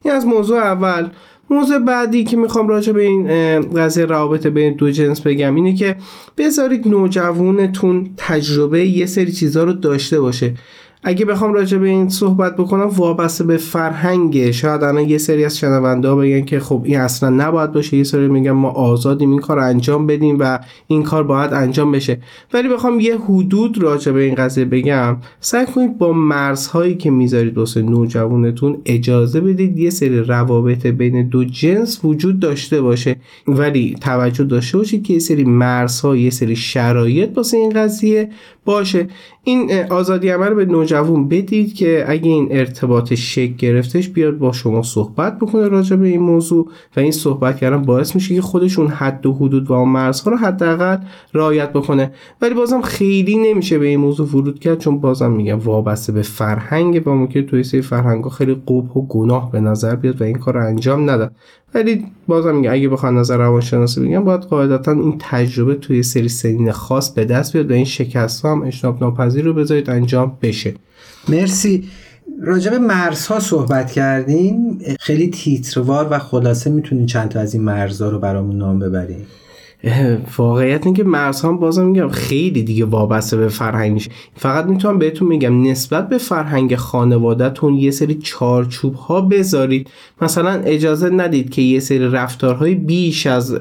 این 0.05 0.15
از 0.15 0.27
موضوع 0.27 0.59
اول. 0.59 1.09
موضوع 1.50 1.79
بعدی 1.79 2.25
که 2.25 2.37
می‌خوام 2.37 2.69
راجع 2.69 2.93
به 2.93 3.03
این 3.03 3.26
قضیه 3.61 4.05
روابط 4.05 4.47
بین 4.47 4.75
دو 4.75 4.91
جنس 4.91 5.21
بگم 5.21 5.55
اینه 5.55 5.75
که 5.75 5.97
بذارید 6.38 6.88
نوجوانتون 6.88 8.11
تجربه 8.17 8.87
یه 8.87 9.07
سری 9.07 9.33
چیزها 9.33 9.65
رو 9.65 9.73
داشته 9.73 10.21
باشه. 10.21 10.55
اگه 11.09 11.25
بخوام 11.25 11.53
راجع 11.53 11.79
به 11.79 11.89
این 11.89 12.09
صحبت 12.09 12.57
بکنم 12.57 12.87
وابسته 12.87 13.45
به 13.45 13.57
فرهنگه 13.57 14.53
شاید 14.53 14.83
الان 14.83 15.09
یه 15.09 15.19
سری 15.19 15.45
از 15.45 15.59
شنونده 15.59 16.15
بگن 16.15 16.45
که 16.45 16.61
خب 16.61 16.83
این 16.85 17.01
اصلا 17.01 17.31
نباید 17.31 17.73
باشه. 17.73 17.97
یه 17.97 18.05
سری 18.05 18.29
میگن 18.29 18.51
ما 18.51 18.71
آزادیم 18.71 19.31
این 19.31 19.41
کار 19.41 19.59
انجام 19.59 20.07
بدیم 20.07 20.37
و 20.41 20.59
این 20.87 21.03
کار 21.03 21.23
باید 21.23 21.53
انجام 21.53 21.93
بشه. 21.93 22.19
ولی 22.53 22.69
بخوام 22.69 23.01
یه 23.01 23.19
حدود 23.19 23.83
راجع 23.83 24.13
به 24.13 24.23
این 24.23 24.35
قضیه 24.35 24.65
بگم. 24.65 25.17
سعی 25.41 25.67
کنید 25.67 25.99
با 25.99 26.13
مرزهایی 26.13 26.95
که 26.95 27.11
می‌ذارید 27.11 27.59
واسه 27.59 27.83
نوجوانتون 27.83 28.79
اجازه 28.85 29.41
بدید 29.41 29.79
یه 29.79 29.91
سری 29.91 30.19
روابط 30.19 30.87
بین 30.87 31.29
دو 31.29 31.45
جنس 31.45 32.05
وجود 32.05 32.41
داشته 32.41 32.81
باشه. 32.81 33.17
ولی 33.49 33.97
توجه 34.01 34.45
داشته 34.45 34.79
باشید 34.79 35.03
که 35.03 35.13
یه 35.13 35.19
سری 35.19 35.45
مرزها 35.45 36.17
یه 36.17 36.31
سری 36.31 36.57
شرایط 36.57 37.37
واسه 37.37 37.57
این 37.57 37.71
قضیه 37.71 38.29
باشه. 38.65 39.09
این 39.45 39.71
آزادی 39.91 40.29
عمل 40.29 40.55
به 40.55 40.65
نوجوان 40.65 40.96
بدید 41.03 41.75
که 41.75 42.05
اگه 42.09 42.31
این 42.31 42.49
ارتباط 42.50 43.15
شکل 43.15 43.55
گرفتش 43.55 44.09
بیاد 44.09 44.38
با 44.38 44.53
شما 44.53 44.83
صحبت 44.83 45.38
بکنه 45.38 45.69
راجع 45.69 45.97
به 45.97 46.09
این 46.09 46.21
موضوع 46.21 46.69
و 46.97 47.00
این 47.00 47.12
صحبت 47.12 47.57
کردن 47.57 47.83
باعث 47.83 48.15
میشه 48.15 48.35
که 48.35 48.43
خودشون 48.43 48.88
حد 48.88 49.26
و 49.26 49.33
حدود 49.33 49.71
و 49.71 49.73
اون 49.73 49.88
مرزها 49.88 50.31
رو 50.31 50.37
حداقل 50.37 50.99
رعایت 51.35 51.73
بکنه. 51.73 52.12
ولی 52.41 52.55
بازم 52.55 52.81
خیلی 52.81 53.37
نمیشه 53.37 53.79
به 53.79 53.87
این 53.87 54.00
موضوع 54.00 54.29
ورود 54.29 54.59
کرد 54.59 54.79
چون 54.79 54.99
بازم 54.99 55.33
میگم 55.33 55.59
وابسته 55.59 56.12
به 56.12 56.23
فرهنگ 56.23 57.03
و 57.07 57.11
ممکن 57.11 57.43
توی 57.43 57.65
سری 57.65 57.83
فرهنگ 57.83 58.29
خیلی 58.29 58.55
قبح 58.55 58.93
و 58.93 59.07
گناه 59.07 59.53
به 59.53 59.61
نظر 59.61 59.97
بیاد 59.97 60.21
و 60.21 60.25
این 60.25 60.38
کار 60.38 60.55
رو 60.55 60.67
انجام 60.67 61.11
نداد 61.11 61.33
ولی 61.75 62.07
بازم 62.27 62.55
میگم 62.55 62.73
اگه 62.73 62.89
بخوام 62.89 63.19
نظر 63.19 63.37
روانشناسی 63.37 64.01
بگم 64.01 64.25
باید 64.25 64.41
قاعدتا 64.41 64.93
این 64.93 65.17
تجربه 65.19 65.75
توی 65.75 66.03
سری 66.03 66.29
سنین 66.29 66.73
خاص 66.73 67.11
به 67.11 67.25
دست 67.25 67.53
بیاد 67.53 67.71
و 67.71 67.75
این 67.75 67.85
شکست 67.85 68.45
هم 68.45 68.63
اجتناب 68.63 69.01
ناپذیر 69.01 69.45
رو 69.45 69.55
بذارید 69.55 69.91
انجام 69.91 70.39
بشه. 70.43 70.75
مرسی. 71.29 71.89
راجب 72.43 72.75
مرزها 72.75 73.41
صحبت 73.41 73.93
کردین. 73.93 74.83
خیلی 75.01 75.29
تیتروار 75.31 76.09
و 76.11 76.19
خلاصه 76.19 76.71
می‌تونین 76.71 77.07
چند 77.07 77.29
تا 77.29 77.41
از 77.41 77.55
این 77.55 77.63
مرزها 77.63 78.09
رو 78.09 78.19
برامون 78.19 78.57
نام 78.57 78.79
ببرین. 78.79 79.27
واقعیت 80.38 80.87
اینکه 80.87 81.05
مرز 81.05 81.40
هم 81.40 81.57
بازم 81.57 81.87
میگم 81.87 82.09
خیلی 82.09 82.62
دیگه 82.62 82.85
وابسته 82.85 83.37
به 83.37 83.49
فرهنگ 83.49 83.93
میشه 83.93 84.11
فقط 84.37 84.66
می‌تونم 84.66 84.99
بهتون 84.99 85.28
میگم 85.28 85.62
نسبت 85.62 86.09
به 86.09 86.19
فرهنگ 86.19 86.76
خانوادهتون 86.76 87.75
یه 87.75 87.90
سری 87.90 88.14
چارچوب 88.14 88.95
ها 88.95 89.21
بذارید. 89.21 89.90
مثلا 90.23 90.50
اجازه 90.50 91.11
ندید 91.11 91.50
که 91.50 91.62
یه 91.62 91.81
سری 91.81 91.99
رفتارهای 91.99 92.75
بیش 92.75 93.26
از 93.26 93.59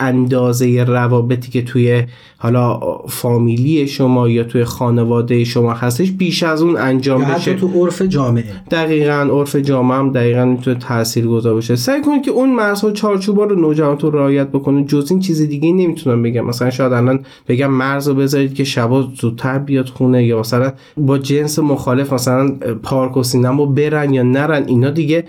اندازه 0.00 0.84
روابطی 0.84 1.50
که 1.50 1.62
توی 1.62 2.02
حالا 2.38 2.80
فامیلی 3.08 3.86
شما 3.86 4.28
یا 4.28 4.44
توی 4.44 4.64
خانواده 4.64 5.44
شما 5.44 5.72
هستش 5.72 6.10
بیش 6.10 6.42
از 6.42 6.62
اون 6.62 6.76
انجام 6.76 7.24
بشه. 7.24 7.54
تو 7.54 7.68
عرف 7.68 8.02
جامعه. 8.02 8.44
دقیقا 8.70 9.28
عرف 9.32 9.56
جامعه 9.56 9.98
هم 9.98 10.12
دقیقا 10.12 10.44
می‌تونه 10.44 10.76
تاثیر 10.78 11.26
گذار 11.26 11.54
باشه. 11.54 11.76
سعی 11.76 12.02
کنید 12.02 12.22
که 12.22 12.30
اون 12.30 12.54
مرزها 12.54 12.90
چارچوبا 12.90 13.44
رو 13.44 13.60
نوجوانتون 13.60 14.12
رعایت 14.12 14.48
بکنید 14.48 14.88
جز 14.88 15.10
این 15.10 15.20
چیز 15.20 15.42
دیگه 15.42 15.61
نمی‌تونم 15.70 16.22
بگم. 16.22 16.46
مثلا 16.46 16.70
شاید 16.70 16.92
الان 16.92 17.20
بگم 17.48 17.70
مرز 17.70 18.08
رو 18.08 18.14
بذارید 18.14 18.54
که 18.54 18.64
شبا 18.64 19.02
زودتر 19.20 19.58
بیاد 19.58 19.88
خونه 19.88 20.24
یا 20.24 20.40
مثلا 20.40 20.72
با 20.96 21.18
جنس 21.18 21.58
مخالف 21.58 22.12
مثلا 22.12 22.50
پارک 22.82 23.16
و 23.16 23.22
سینما 23.22 23.66
برن 23.66 24.14
یا 24.14 24.22
نرن 24.22 24.64
اینا 24.66 24.90
دیگه 24.90 25.24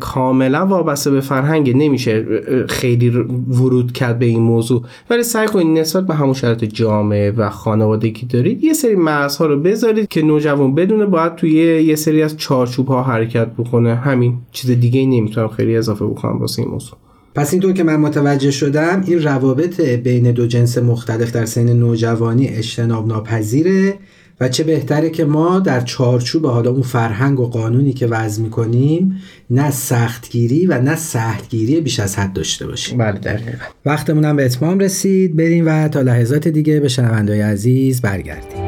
کاملا 0.00 0.66
وابسته 0.66 1.10
به 1.10 1.20
فرهنگ 1.20 1.76
نمیشه 1.76 2.26
خیلی 2.68 3.10
ورود 3.50 3.92
کرد 3.92 4.18
به 4.18 4.26
این 4.26 4.42
موضوع. 4.42 4.82
ولی 5.10 5.22
سعی 5.22 5.46
کنید 5.46 5.78
نسبت 5.78 6.06
به 6.06 6.14
همون 6.14 6.34
شرایط 6.34 6.64
جامعه 6.64 7.30
و 7.30 7.50
خانوادگی 7.50 8.26
دارید 8.26 8.64
یه 8.64 8.72
سری 8.72 8.94
مرزها 8.94 9.46
رو 9.46 9.60
بذارید 9.60 10.08
که 10.08 10.22
نوجوان 10.22 10.74
بدونه 10.74 11.06
باید 11.06 11.34
توی 11.34 11.50
یه 11.82 11.96
سری 11.96 12.22
از 12.22 12.36
چارچوب 12.36 12.88
ها 12.88 13.02
حرکت 13.02 13.46
بکنه. 13.46 13.94
همین 13.94 14.34
چیز 14.52 14.70
دیگه 14.70 15.06
نمی‌تونم 15.06 15.48
خیلی 15.48 15.76
اضافه 15.76 16.04
بکنم 16.06 16.38
واسه 16.38 16.62
این 16.62 16.70
موضوع. 16.70 16.98
پس 17.38 17.52
اینطور 17.52 17.72
که 17.72 17.84
من 17.84 17.96
متوجه 17.96 18.50
شدم 18.50 19.02
این 19.06 19.22
روابط 19.22 19.80
بین 19.80 20.32
دو 20.32 20.46
جنس 20.46 20.78
مختلف 20.78 21.32
در 21.32 21.44
سن 21.44 21.72
نوجوانی 21.72 22.48
اجتناب 22.48 23.08
ناپذیره 23.08 23.94
و 24.40 24.48
چه 24.48 24.64
بهتره 24.64 25.10
که 25.10 25.24
ما 25.24 25.58
در 25.58 25.80
چارچوب 25.80 26.46
حالا 26.46 26.70
اون 26.70 26.82
فرهنگ 26.82 27.40
و 27.40 27.46
قانونی 27.46 27.92
که 27.92 28.06
وضع 28.06 28.42
می‌کنیم 28.42 29.16
نه 29.50 29.70
سختگیری 29.70 30.66
و 30.66 30.80
نه 30.80 30.96
سختگیری 30.96 31.80
بیش 31.80 32.00
از 32.00 32.16
حد 32.16 32.32
داشته 32.32 32.66
باشیم. 32.66 32.98
بله 32.98 33.18
دقیقا. 33.18 33.64
وقتمون 33.86 34.24
هم 34.24 34.36
به 34.36 34.44
اتمام 34.44 34.78
رسید. 34.78 35.36
بریم 35.36 35.66
و 35.66 35.88
تا 35.88 36.00
لحظات 36.00 36.48
دیگه 36.48 36.80
به 36.80 36.88
شنوندای 36.88 37.40
عزیز 37.40 38.00
برگردیم. 38.00 38.67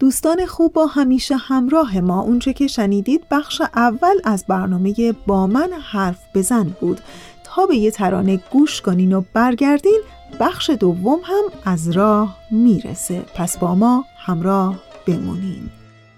دوستان 0.00 0.46
خوب 0.46 0.72
با 0.72 0.86
همیشه 0.86 1.36
همراه 1.36 2.00
ما. 2.00 2.20
اونچه 2.20 2.52
که 2.52 2.66
شنیدید 2.66 3.24
بخش 3.30 3.62
اول 3.74 4.14
از 4.24 4.44
برنامه 4.48 5.14
با 5.26 5.46
من 5.46 5.70
حرف 5.92 6.18
بزن 6.34 6.64
بود. 6.80 7.00
تا 7.44 7.66
به 7.66 7.76
یه 7.76 7.90
ترانه 7.90 8.40
گوش 8.50 8.80
کنین 8.80 9.12
و 9.12 9.22
برگردین 9.34 10.00
بخش 10.40 10.70
دوم 10.70 11.20
هم 11.24 11.44
از 11.64 11.90
راه 11.90 12.36
می‌رسه. 12.50 13.22
پس 13.34 13.58
با 13.58 13.74
ما 13.74 14.04
همراه 14.18 14.78
بمونین. 15.06 15.70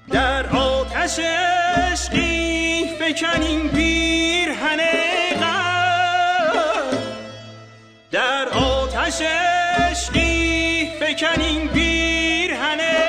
در 0.09 0.47
آتش 0.47 1.19
عشقی 1.19 2.85
فکنیم 3.01 3.69
پیرهن 3.69 4.79
در 8.11 8.49
آتش 8.49 9.23
عشقی 9.23 10.89
فکنیم 11.01 11.69
پیرهن 11.69 13.02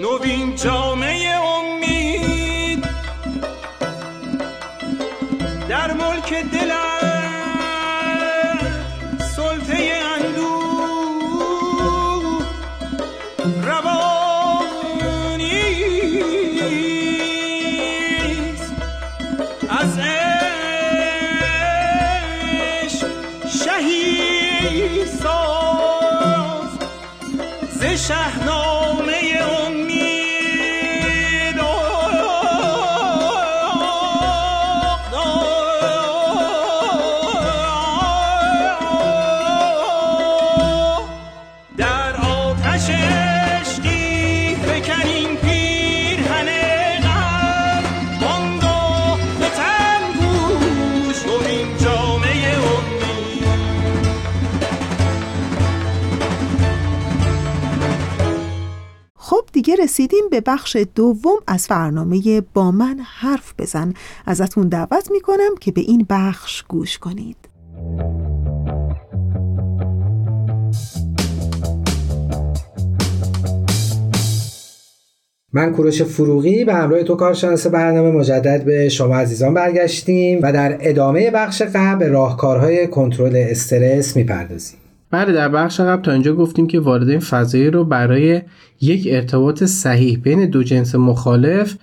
نوین 0.00 0.54
جامعه 0.56 1.28
امید. 1.28 2.84
در 5.68 5.92
ملک 5.92 6.34
دلم 6.34 6.98
سلطه 9.36 9.92
اندوه 10.20 10.40
روانیست 13.62 14.00
از 19.68 19.98
عشق 19.98 20.66
شهید 23.64 25.06
ساز. 25.06 26.70
ز 27.70 27.84
شهنامه 27.84 28.39
رسیدیم 59.82 60.24
به 60.30 60.40
بخش 60.40 60.76
دوم 60.94 61.38
از 61.46 61.66
برنامه 61.70 62.42
با 62.54 62.70
من 62.70 63.00
حرف 63.04 63.54
بزن. 63.58 63.94
ازتون 64.26 64.68
دعوت 64.68 65.10
می‌کنم 65.10 65.54
که 65.60 65.72
به 65.72 65.80
این 65.80 66.06
بخش 66.10 66.64
گوش 66.68 66.98
کنید. 66.98 67.36
من 75.52 75.72
کوروش 75.72 76.02
فروغی 76.02 76.64
به 76.64 76.74
همراه 76.74 77.02
تو 77.02 77.14
کارشناس 77.14 77.66
برنامه 77.66 78.10
مجدد 78.10 78.64
به 78.64 78.88
شما 78.88 79.16
عزیزان 79.16 79.54
برگشتیم 79.54 80.38
و 80.42 80.52
در 80.52 80.78
ادامه 80.80 81.30
بخش 81.30 81.62
قبل 81.62 81.98
به 81.98 82.08
راهکارهای 82.08 82.86
کنترل 82.86 83.36
استرس 83.36 84.16
می‌پردازیم. 84.16 84.79
بله 85.10 85.32
در 85.32 85.48
بخش 85.48 85.80
قبل 85.80 86.02
تا 86.02 86.12
اینجا 86.12 86.34
گفتیم 86.34 86.66
که 86.66 86.80
والدین 86.80 87.20
فضایی 87.20 87.70
رو 87.70 87.84
برای 87.84 88.42
یک 88.80 89.08
ارتباط 89.10 89.64
صحیح 89.64 90.18
بین 90.18 90.50
دو 90.50 90.62
جنس 90.62 90.94
مخالف 90.94 91.76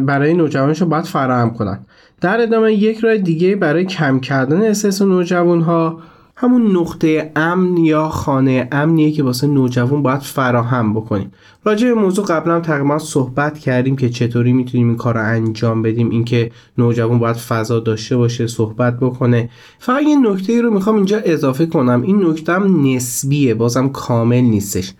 برای 0.00 0.34
نوجوانشون 0.34 0.88
باید 0.88 1.04
فراهم 1.04 1.50
کنن. 1.50 1.78
در 2.20 2.40
ادامه 2.40 2.72
یک 2.72 2.98
راه 2.98 3.16
دیگه 3.16 3.56
برای 3.56 3.84
کم 3.84 4.20
کردن 4.20 4.62
استرس 4.62 5.02
نوجوان 5.02 5.60
ها 5.60 5.98
همون 6.38 6.76
نقطه 6.76 7.32
امن 7.36 7.76
یا 7.76 8.08
خانه 8.08 8.68
امنیه 8.72 9.12
که 9.12 9.22
واسه 9.22 9.46
نوجوان 9.46 10.02
باید 10.02 10.20
فراهم 10.20 10.94
بکنیم. 10.94 11.32
راجع 11.64 11.88
به 11.88 11.94
موضوع 11.94 12.24
قبلا 12.24 12.60
تقریبا 12.60 12.98
صحبت 12.98 13.58
کردیم 13.58 13.96
که 13.96 14.08
چطوری 14.08 14.52
می‌تونیم 14.52 14.88
این 14.88 14.96
کار 14.96 15.14
رو 15.14 15.20
انجام 15.24 15.82
بدیم 15.82 16.10
اینکه 16.10 16.50
نوجوان 16.78 17.18
باید 17.18 17.36
فضا 17.36 17.80
داشته 17.80 18.16
باشه 18.16 18.46
صحبت 18.46 19.00
بکنه. 19.00 19.50
فقط 19.78 20.02
یه 20.02 20.16
نکته 20.16 20.62
رو 20.62 20.70
می‌خوام 20.70 20.96
اینجا 20.96 21.18
اضافه 21.24 21.66
کنم. 21.66 22.02
این 22.02 22.26
نکته 22.26 22.52
هم 22.52 22.86
نسبیه 22.86 23.54
بازم 23.54 23.88
کامل 23.88 24.40
نیستش. 24.40 24.92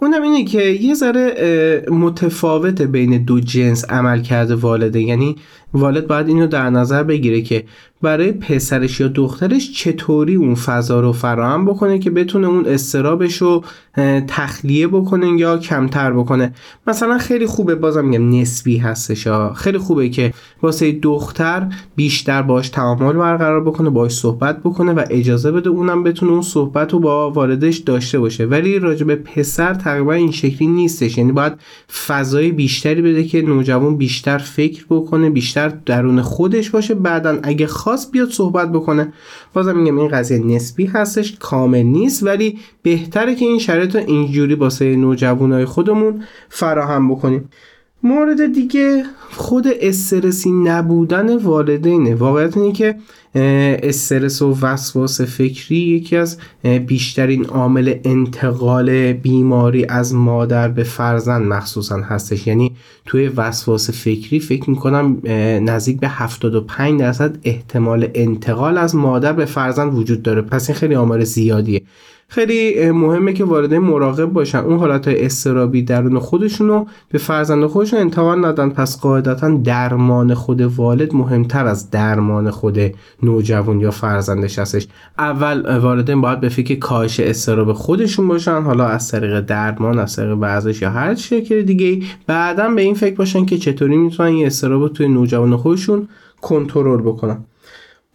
اونم 0.00 0.22
اینه 0.22 0.44
که 0.44 0.62
یه 0.62 0.94
ذره 0.94 1.86
متفاوت 1.90 2.82
بین 2.82 3.24
دو 3.24 3.40
جنس 3.40 3.84
عمل 3.84 4.22
کرده 4.22 4.54
والده. 4.54 5.00
یعنی 5.02 5.36
والد 5.74 6.06
باید 6.06 6.28
اینو 6.28 6.46
در 6.46 6.70
نظر 6.70 7.02
بگیره 7.02 7.42
که 7.42 7.64
برای 8.02 8.32
پسرش 8.32 9.00
یا 9.00 9.08
دخترش 9.08 9.72
چطوری 9.72 10.34
اون 10.34 10.54
فضا 10.54 11.00
رو 11.00 11.12
فراهم 11.12 11.64
بکنه 11.64 11.98
که 11.98 12.10
بتونه 12.10 12.46
اون 12.46 12.66
استرابش 12.66 13.42
رو 13.42 13.64
تخلیه 14.28 14.88
بکنه 14.88 15.40
یا 15.40 15.58
کمتر 15.58 16.12
بکنه. 16.12 16.54
مثلا 16.86 17.18
خیلی 17.18 17.46
خوبه 17.46 17.74
بازم 17.74 18.04
میگم 18.04 18.40
نسبی 18.40 18.76
هستش 18.76 19.28
خیلی 19.56 19.78
خوبه 19.78 20.08
که 20.08 20.32
واسه 20.62 20.92
دختر 20.92 21.68
بیشتر 21.96 22.42
باش 22.42 22.68
تعامل 22.68 23.12
برقرار 23.12 23.64
بکنه 23.64 23.90
باش 23.90 24.12
صحبت 24.12 24.60
بکنه 24.60 24.92
و 24.92 25.04
اجازه 25.10 25.52
بده 25.52 25.70
اونم 25.70 26.02
بتونه 26.02 26.32
اون 26.32 26.42
صحبت 26.42 26.92
رو 26.92 26.98
با 26.98 27.30
والدش 27.30 27.76
داشته 27.76 28.18
باشه. 28.18 28.44
ولی 28.44 28.78
راجع 28.78 29.04
به 29.04 29.16
پسر 29.16 29.74
تقریبا 29.74 30.12
این 30.12 30.30
شکلی 30.30 30.68
نیستش. 30.68 31.18
یعنی 31.18 31.32
باید 31.32 31.52
فضای 32.06 32.52
بیشتری 32.52 33.02
بده 33.02 33.24
که 33.24 33.42
نوجوان 33.42 33.96
بیشتر 33.96 34.38
فکر 34.38 34.84
بکنه 34.90 35.30
بیشتر 35.30 35.63
درون 35.68 36.22
خودش 36.22 36.70
باشه 36.70 36.94
بعدا 36.94 37.38
اگه 37.42 37.66
خواست 37.66 38.12
بیاد 38.12 38.28
صحبت 38.28 38.72
بکنه. 38.72 39.12
بازم 39.52 39.78
میگم 39.78 39.98
این 39.98 40.08
قضیه 40.08 40.38
نسبی 40.38 40.86
هستش 40.86 41.36
کامل 41.40 41.82
نیست 41.82 42.22
ولی 42.22 42.58
بهتره 42.82 43.34
که 43.34 43.44
این 43.44 43.58
شرایط 43.58 43.96
رو 43.96 44.02
اینجوری 44.06 44.54
واسه 44.54 44.96
نوجوانای 44.96 45.64
خودمون 45.64 46.24
فراهم 46.48 47.10
بکنیم. 47.10 47.48
مورد 48.04 48.52
دیگه 48.54 49.04
خود 49.30 49.66
استرسی 49.80 50.50
نبودن 50.50 51.36
والدینه. 51.36 52.14
واقعیت 52.14 52.56
اینه 52.56 52.72
که 52.72 52.94
استرس 53.82 54.42
و 54.42 54.56
وسواس 54.62 55.20
فکری 55.20 55.76
یکی 55.76 56.16
از 56.16 56.38
بیشترین 56.86 57.44
عامل 57.44 57.94
انتقال 58.04 59.12
بیماری 59.12 59.84
از 59.84 60.14
مادر 60.14 60.68
به 60.68 60.82
فرزند 60.82 61.46
مخصوصا 61.46 61.96
هستش. 61.96 62.46
یعنی 62.46 62.72
توی 63.06 63.28
وسواس 63.28 63.90
فکری 63.90 64.40
فکر 64.40 64.70
می‌کنم 64.70 65.18
نزدیک 65.64 66.00
به 66.00 66.08
75 66.08 67.00
درصد 67.00 67.38
احتمال 67.44 68.08
انتقال 68.14 68.78
از 68.78 68.96
مادر 68.96 69.32
به 69.32 69.44
فرزند 69.44 69.94
وجود 69.94 70.22
داره. 70.22 70.42
پس 70.42 70.70
این 70.70 70.78
خیلی 70.78 70.94
آمار 70.94 71.24
زیادیه. 71.24 71.82
خیلی 72.28 72.90
مهمه 72.90 73.32
که 73.32 73.44
والدین 73.44 73.78
مراقب 73.78 74.24
باشن. 74.24 74.58
اون 74.58 74.78
حالت 74.78 75.08
های 75.08 75.24
استرابی 75.24 75.82
درون 75.82 76.18
خودشون 76.18 76.68
رو 76.68 76.86
به 77.08 77.18
فرزند 77.18 77.66
خودشون 77.66 78.00
انتقال 78.00 78.44
ندن. 78.44 78.70
پس 78.70 79.00
قاعدتا 79.00 79.48
درمان 79.48 80.34
خود 80.34 80.60
والد 80.60 81.14
مهمتر 81.14 81.66
از 81.66 81.90
درمان 81.90 82.50
خود 82.50 82.78
نوجوان 83.22 83.80
یا 83.80 83.90
فرزندش 83.90 84.58
هستش. 84.58 84.86
اول 85.18 85.78
والدین 85.78 86.20
باید 86.20 86.40
به 86.40 86.48
فکر 86.48 86.74
کاهش 86.74 87.20
استراب 87.20 87.72
خودشون 87.72 88.28
باشن. 88.28 88.62
حالا 88.62 88.86
از 88.86 89.10
طریق 89.10 89.40
درمان 89.40 89.98
از 89.98 90.16
طریق 90.16 90.38
ورزش 90.38 90.82
یا 90.82 90.90
هر 90.90 91.14
شکل 91.14 91.62
دیگه 91.62 92.06
بعدا 92.26 92.68
به 92.68 92.82
این 92.82 92.94
فکر 92.94 93.14
باشن 93.14 93.44
که 93.44 93.58
چطوری 93.58 93.96
می‌تونن 93.96 94.28
این 94.28 94.46
استراب 94.46 94.92
توی 94.92 95.08
نوجوان 95.08 95.56
خودشون 95.56 96.08
کنترل 96.40 97.02
بکنن. 97.02 97.44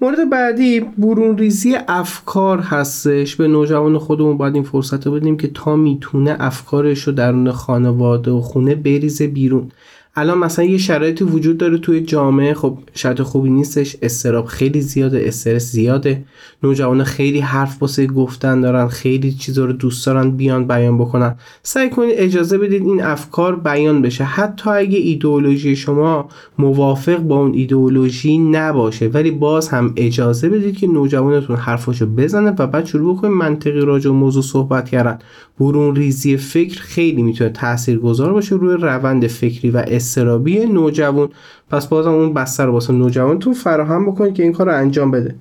مورد 0.01 0.29
بعدی 0.29 0.79
برون 0.79 1.38
ریزی 1.38 1.75
افکار 1.88 2.59
هستش. 2.59 3.35
به 3.35 3.47
نوجوان 3.47 3.97
خودمون 3.97 4.38
باید 4.38 4.55
این 4.55 4.63
فرصت 4.63 5.07
رو 5.07 5.13
بدیم 5.13 5.38
که 5.38 5.47
تا 5.47 5.75
می‌تونه 5.75 6.35
افکارش 6.39 6.99
رو 7.03 7.13
درون 7.13 7.51
خانواده 7.51 8.31
و 8.31 8.41
خونه 8.41 8.75
بریزه 8.75 9.27
بیرون. 9.27 9.71
الان 10.19 10.38
مثلا 10.38 10.65
یه 10.65 10.77
شرایطی 10.77 11.23
وجود 11.23 11.58
داره 11.58 11.77
توی 11.77 12.01
جامعه 12.01 12.53
خب 12.53 12.77
شرط 12.93 13.21
خوبی 13.21 13.49
نیستش 13.49 13.95
استراب 14.01 14.45
خیلی 14.45 14.82
زیاده 14.82 15.23
استرس 15.27 15.71
زیاده 15.71 16.23
نوجوان 16.63 17.03
خیلی 17.03 17.39
حرف 17.39 17.82
واسه 17.82 18.08
گفتن 18.08 18.62
دارن 18.62 18.88
خیلی 18.88 19.32
چیزا 19.32 19.65
رو 19.65 19.73
دوست 19.73 20.05
دارن 20.05 20.32
بیان 20.32 20.67
بیان 20.67 20.97
بکنن. 20.97 21.36
سعی 21.63 21.89
کنید 21.89 22.13
اجازه 22.17 22.58
بدید 22.58 22.82
این 22.82 23.03
افکار 23.03 23.55
بیان 23.55 24.01
بشه. 24.01 24.23
حتی 24.23 24.69
اگه 24.69 24.97
ایدئولوژی 24.97 25.75
شما 25.75 26.29
موافق 26.58 27.17
با 27.17 27.39
اون 27.39 27.53
ایدئولوژی 27.53 28.38
نباشه 28.38 29.08
ولی 29.08 29.32
باز 29.32 29.69
هم 29.69 29.93
اجازه 29.97 30.49
بدید 30.49 30.77
که 30.77 30.88
نوجوانتون 30.88 31.55
حرفاشو 31.55 32.05
بزنه 32.05 32.55
و 32.60 32.67
بعد 32.67 32.86
شروع 32.86 33.15
بکنید 33.15 33.34
منطقی 33.34 33.79
راجع 33.79 34.10
موضوع 34.10 34.43
صحبت 34.43 34.89
کردن. 34.89 35.19
برون 35.60 35.95
ریزی 35.95 36.38
فکر 36.38 36.82
خیلی 36.82 37.23
می‌تونه 37.23 37.49
تاثیرگذار 37.49 38.34
باشه 38.34 38.55
روی 38.55 38.77
روند 38.77 39.27
فکری 39.27 39.71
و 39.71 39.84
استرابی 40.10 40.65
نوجوان. 40.65 41.30
پس 41.69 41.88
بازم 41.88 42.12
اون 42.12 42.34
بستر 42.34 42.65
رو 42.65 42.72
واسه 42.72 42.93
نوجوانتون 42.93 43.54
فراهم 43.54 44.06
بکنید 44.06 44.34
که 44.34 44.43
این 44.43 44.54
کار 44.54 44.67
رو 44.67 44.76
انجام 44.78 45.12
بده. 45.12 45.36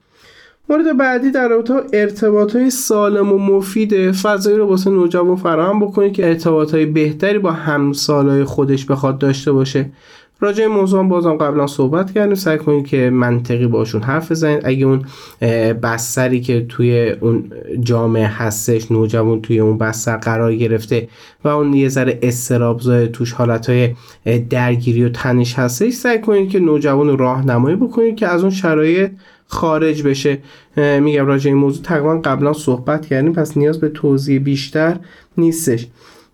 مورد 0.68 0.96
بعدی 0.96 1.30
در 1.30 1.48
رابطه 1.48 1.74
ارتباط 1.92 2.56
های 2.56 2.70
سالم 2.70 3.32
و 3.32 3.38
مفید 3.38 4.12
فضایی 4.12 4.56
رو 4.56 4.66
واسه 4.66 4.90
نوجوان 4.90 5.36
فراهم 5.36 5.80
بکنید 5.80 6.12
که 6.12 6.28
ارتباط 6.28 6.74
های 6.74 6.86
بهتری 6.86 7.38
با 7.38 7.52
همسالای 7.52 8.44
خودش 8.44 8.86
بخواد 8.86 9.18
داشته 9.18 9.52
باشه. 9.52 9.90
راجع 10.40 10.66
موضوع 10.66 11.02
بازم 11.02 11.36
قبلا 11.36 11.66
صحبت 11.66 12.12
کردیم. 12.12 12.34
سعی 12.34 12.58
کنید 12.58 12.86
که 12.86 13.10
منطقی 13.10 13.66
باشون 13.66 14.02
حرف 14.02 14.30
بزنید 14.30 14.60
اگه 14.64 14.86
اون 14.86 15.04
بستری 15.82 16.40
که 16.40 16.66
توی 16.68 17.10
اون 17.20 17.52
جامعه 17.80 18.26
هستش 18.26 18.92
نوجوان 18.92 19.42
توی 19.42 19.60
اون 19.60 19.78
بستر 19.78 20.16
قرار 20.16 20.54
گرفته 20.54 21.08
و 21.44 21.48
اون 21.48 21.74
یه 21.74 21.88
ذره 21.88 22.18
استراب 22.22 23.06
توش 23.06 23.32
حالتهای 23.32 23.94
درگیری 24.50 25.04
و 25.04 25.08
تنش 25.08 25.54
هستش 25.54 25.92
سعی 25.92 26.20
کنید 26.20 26.50
که 26.50 26.58
نوجوان 26.60 27.18
راهنمایی 27.18 27.76
بکنید 27.76 28.16
که 28.16 28.26
از 28.26 28.42
اون 28.42 28.50
شرایط 28.50 29.10
خارج 29.46 30.02
بشه. 30.02 30.38
میگم 30.76 31.26
راجع 31.26 31.48
این 31.48 31.58
موضوع 31.58 31.84
تقریبا 31.84 32.18
قبلا 32.18 32.52
صحبت 32.52 33.06
کردیم 33.06 33.32
پس 33.32 33.56
نیاز 33.56 33.80
به 33.80 33.88
توضیح 33.88 34.38
بیشتر 34.38 34.96
نیستش. 35.36 35.86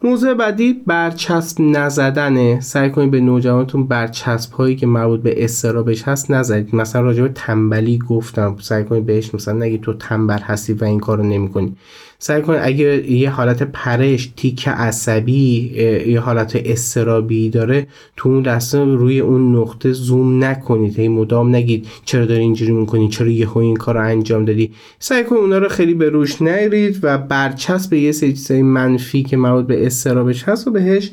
موضوع 0.03 0.35
بعدی 0.35 0.73
برچسب 0.87 1.61
نزدنه 1.61 2.61
سعی 2.61 2.91
کنید 2.91 3.11
به 3.11 3.21
نوجوانتون 3.21 3.87
برچسب 3.87 4.53
هایی 4.53 4.77
که 4.77 4.87
مربوط 4.87 5.21
به 5.21 5.45
استرابش 5.45 6.03
هست 6.03 6.31
نزدید. 6.31 6.75
مثلا 6.75 7.03
راجع 7.03 7.23
به 7.23 7.29
تنبلی 7.29 7.99
گفتم. 7.99 8.57
سعی 8.61 8.85
کنید 8.85 9.07
بهش 9.07 9.35
مثلا 9.35 9.55
نگید 9.55 9.81
تو 9.81 9.95
تنبل 9.95 10.39
هستی 10.39 10.73
و 10.73 10.85
این 10.85 11.01
کارو 11.01 11.23
نمی‌کنی. 11.23 11.77
سعی 12.19 12.43
کنید 12.43 12.61
اگه 12.63 13.11
یه 13.11 13.31
حالت 13.31 13.63
پرش 13.63 14.33
تیک 14.37 14.69
عصبی 14.69 15.73
یه 16.07 16.21
حالت 16.21 16.57
استرابی 16.65 17.51
داره 17.51 17.87
تو 18.17 18.29
اون 18.29 18.43
دسته 18.43 18.85
روی 18.85 19.21
اون 19.21 19.57
نقطه 19.57 19.93
زوم 19.93 20.45
نکنید. 20.45 20.99
هی 20.99 21.09
مدام 21.09 21.55
نگید 21.55 21.87
چرا 22.05 22.25
داری 22.25 22.41
اینجوری 22.41 22.73
می‌کنی؟ 22.73 23.09
چرا 23.09 23.29
یهو 23.29 23.59
این 23.59 23.77
کار 23.77 23.95
رو 23.95 24.01
انجام 24.01 24.45
دادی؟ 24.45 24.73
سعی 24.99 25.25
کنید 25.25 25.43
اونا 25.43 25.59
رو 25.59 25.69
خیلی 25.69 25.95
به 25.95 26.11
روش 26.11 26.43
نگیرید 26.43 26.99
و 27.03 27.19
برچسب 27.19 27.93
یه 27.93 28.13
سری 28.13 28.63
منفی 28.63 29.23
که 29.23 29.37
مربوط 29.37 29.67
به 29.67 29.87
استرابش 29.87 30.45
هست 30.45 30.69
و 30.69 30.71
بهش 30.71 31.11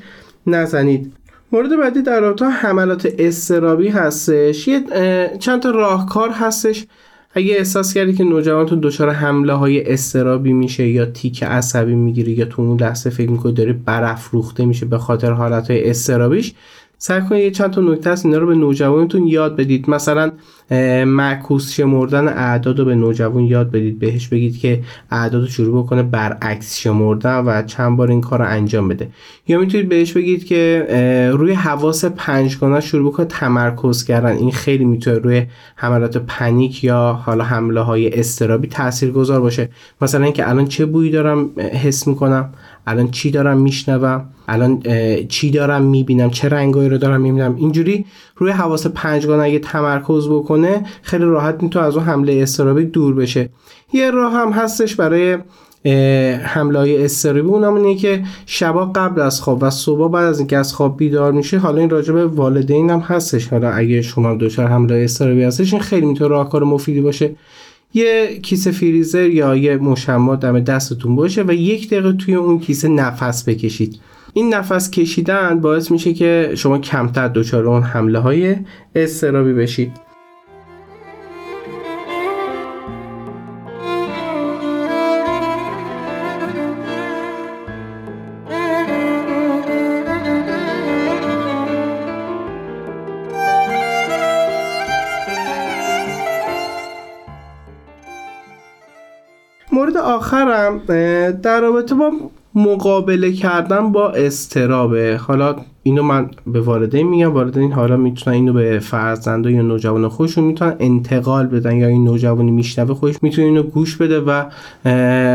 نزنید. 0.47 1.13
مورد 1.51 1.79
بعدی 1.79 2.01
در 2.01 2.19
رابطه 2.19 2.45
حملات 2.45 3.13
استرابی 3.19 3.87
هستش. 3.87 4.67
یه 4.67 4.81
چند 5.39 5.61
تا 5.61 5.69
راهکار 5.69 6.29
هستش. 6.29 6.85
اگه 7.33 7.55
احساس 7.55 7.93
کردی 7.93 8.13
که 8.13 8.23
نوجوانتون 8.23 8.79
دچار 8.79 9.09
حمله 9.09 9.53
های 9.53 9.93
استرابی 9.93 10.53
میشه 10.53 10.87
یا 10.87 11.05
تیک 11.05 11.43
عصبی 11.43 11.95
می‌گیره 11.95 12.31
یا 12.31 12.45
تو 12.45 12.61
اون 12.61 12.81
لحظه 12.81 13.09
فکر 13.09 13.29
می‌کنی 13.29 13.53
داره 13.53 13.73
برافروخته 13.73 14.65
میشه 14.65 14.85
به 14.85 14.97
خاطر 14.97 15.31
حالت 15.31 15.71
های 15.71 15.89
استرابیش 15.89 16.53
سعی 17.03 17.21
کنید 17.21 17.53
چند 17.53 17.71
تا 17.71 17.81
نکته 17.81 18.11
هست 18.11 18.25
اینا 18.25 18.37
رو 18.37 18.47
به 18.47 18.55
نوجوانتون 18.55 19.27
یاد 19.27 19.55
بدید. 19.55 19.89
مثلا 19.89 20.31
معکوس 21.05 21.73
شمردن 21.73 22.27
اعداد 22.27 22.79
رو 22.79 22.85
به 22.85 22.95
نوجوان 22.95 23.43
یاد 23.43 23.71
بدید. 23.71 23.99
بهش 23.99 24.27
بگید 24.27 24.59
که 24.59 24.81
اعداد 25.11 25.41
رو 25.41 25.47
شروع 25.47 25.83
بکنه 25.83 26.03
برعکس 26.03 26.77
شمردن 26.77 27.37
و 27.37 27.63
چند 27.63 27.97
بار 27.97 28.09
این 28.09 28.21
کار 28.21 28.39
رو 28.39 28.45
انجام 28.47 28.87
بده. 28.87 29.09
یا 29.47 29.59
می‌تونید 29.59 29.89
بهش 29.89 30.13
بگید 30.13 30.45
که 30.45 30.87
روی 31.37 31.53
حواس 31.53 32.05
پنجگانه 32.05 32.79
شروع 32.79 33.11
بکنه 33.11 33.25
تمرکز 33.25 34.03
کردن. 34.03 34.31
این 34.31 34.51
خیلی 34.51 34.85
می‌تونه 34.85 35.17
روی 35.17 35.45
حملات 35.75 36.17
پنیک 36.17 36.83
یا 36.83 37.19
حالا 37.25 37.43
حمله 37.43 37.81
های 37.81 38.19
استرابی 38.19 38.69
گذار 39.13 39.41
باشه. 39.41 39.69
مثلا 40.01 40.23
اینکه 40.23 40.49
الان 40.49 40.65
چه 40.65 40.85
بویی 40.85 41.11
دارم 41.11 41.49
حس 41.57 42.07
می‌کنم. 42.07 42.53
الان 42.87 43.11
چی 43.11 43.31
دارم 43.31 43.57
میشنوم؟ 43.57 44.25
الان 44.47 44.81
چی 45.27 45.51
دارم 45.51 45.81
می‌بینم؟ 45.81 46.29
چه 46.29 46.49
رنگایی 46.49 46.89
رو 46.89 46.97
دارم 46.97 47.21
می‌بینم؟ 47.21 47.55
اینجوری 47.55 48.05
روی 48.35 48.51
حواس 48.51 48.87
پنجگانه 48.87 49.43
اگه 49.43 49.59
تمرکز 49.59 50.27
بکنه 50.29 50.85
خیلی 51.01 51.25
راحت 51.25 51.63
می‌تونه 51.63 51.85
از 51.85 51.95
اون 51.95 52.05
حمله 52.05 52.33
استرابی 52.33 52.85
دور 52.85 53.15
بشه. 53.15 53.49
یه 53.93 54.11
راه 54.11 54.33
هم 54.33 54.51
هستش 54.51 54.95
برای 54.95 55.37
حمله 56.43 56.79
های 56.79 57.05
استرابی. 57.05 57.39
اونم 57.39 57.73
اینه 57.73 57.95
که 57.95 58.23
شبا 58.45 58.85
قبل 58.85 59.21
از 59.21 59.41
خواب 59.41 59.57
و 59.61 59.69
صبح 59.69 60.11
بعد 60.11 60.25
از 60.25 60.39
اینکه 60.39 60.57
از 60.57 60.73
خواب 60.73 60.97
بیدار 60.97 61.31
میشه 61.31 61.57
حالا 61.57 61.79
این 61.79 61.89
راجع 61.89 62.13
به 62.13 62.43
هم 62.89 62.99
هستش. 62.99 63.47
حالا 63.47 63.69
اگه 63.69 64.01
شما 64.01 64.35
دچار 64.35 64.67
حمله 64.67 65.03
استرابی 65.03 65.43
هستش 65.43 65.73
این 65.73 65.81
خیلی 65.81 66.05
می‌تونه 66.05 66.29
راهکار 66.29 66.63
مفیدی 66.63 67.01
باشه. 67.01 67.35
یه 67.93 68.39
کیسه 68.41 68.71
فریزر 68.71 69.29
یا 69.29 69.55
یه 69.55 69.77
مشما 69.77 70.35
دم 70.35 70.59
دستتون 70.59 71.15
باشه 71.15 71.43
و 71.43 71.53
یک 71.53 71.89
دقیقه 71.89 72.13
توی 72.13 72.35
اون 72.35 72.59
کیسه 72.59 72.87
نفس 72.87 73.49
بکشید. 73.49 73.99
این 74.33 74.53
نفس 74.53 74.91
کشیدن 74.91 75.59
باعث 75.59 75.91
میشه 75.91 76.13
که 76.13 76.51
شما 76.55 76.77
کمتر 76.77 77.27
دچار 77.27 77.67
اون 77.67 77.83
حمله 77.83 78.19
های 78.19 78.55
استرابی 78.95 79.53
بشید. 79.53 80.10
آخرم 100.75 101.31
در 101.31 101.61
رابطه 101.61 101.95
با 101.95 102.11
مقابله 102.55 103.31
کردن 103.31 103.91
با 103.91 104.11
استرابه 104.11 105.19
حالا 105.27 105.55
اینو 105.83 106.03
من 106.03 106.29
به 106.47 106.61
والدین 106.61 107.07
میگم 107.07 107.33
والدین 107.33 107.71
حالا 107.71 107.97
می‌تونن 107.97 108.35
اینو 108.35 108.53
به 108.53 108.79
فرزند 108.79 109.45
یا 109.45 109.61
نوجوان 109.61 110.07
خودشون 110.07 110.43
می‌تونن 110.43 110.75
انتقال 110.79 111.47
بدن 111.47 111.75
یا 111.75 111.87
این 111.87 112.03
نوجوانی 112.03 112.51
میشنوه 112.51 112.93
خودش 112.93 113.15
می‌تونه 113.21 113.47
اینو 113.47 113.63
گوش 113.63 113.97
بده 113.97 114.19
و 114.19 114.43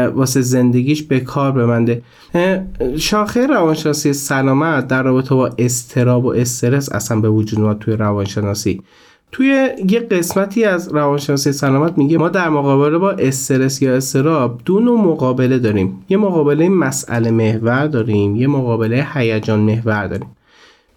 واسه 0.09 0.41
زندگیش 0.41 1.03
به 1.03 1.21
کار 1.21 1.53
بمنده 1.53 2.03
شاخه 2.97 3.47
روانشناسی 3.47 4.13
سلامت 4.13 4.89
در 4.89 5.03
رابطه 5.03 5.35
با 5.35 5.51
استراب 5.59 6.25
و 6.25 6.29
استرس 6.29 6.93
اصلا 6.93 7.21
به 7.21 7.29
وجود 7.29 7.61
اومد 7.61 7.79
توی 7.79 7.97
روانشناسی. 7.97 8.83
توی 9.37 9.69
یه 9.89 10.01
قسمتی 10.01 10.65
از 10.65 10.95
روانشناسی 10.95 11.53
سلامت 11.53 11.99
میگه 11.99 12.19
ما 12.19 12.29
در 12.29 12.49
مقابله 12.49 12.99
با 12.99 13.11
استرس 13.11 13.83
یا 13.83 13.97
استراب 13.97 14.61
دو 14.65 14.81
نوع 14.81 15.01
مقابله 15.01 15.59
داریم. 15.59 16.05
یه 16.09 16.17
مقابله 16.17 16.69
مسئله 16.69 17.31
محور 17.31 17.87
داریم 17.87 18.37
یه 18.37 18.47
مقابله 18.47 19.07
هیجان 19.15 19.61
محور 19.61 20.07
داریم. 20.07 20.29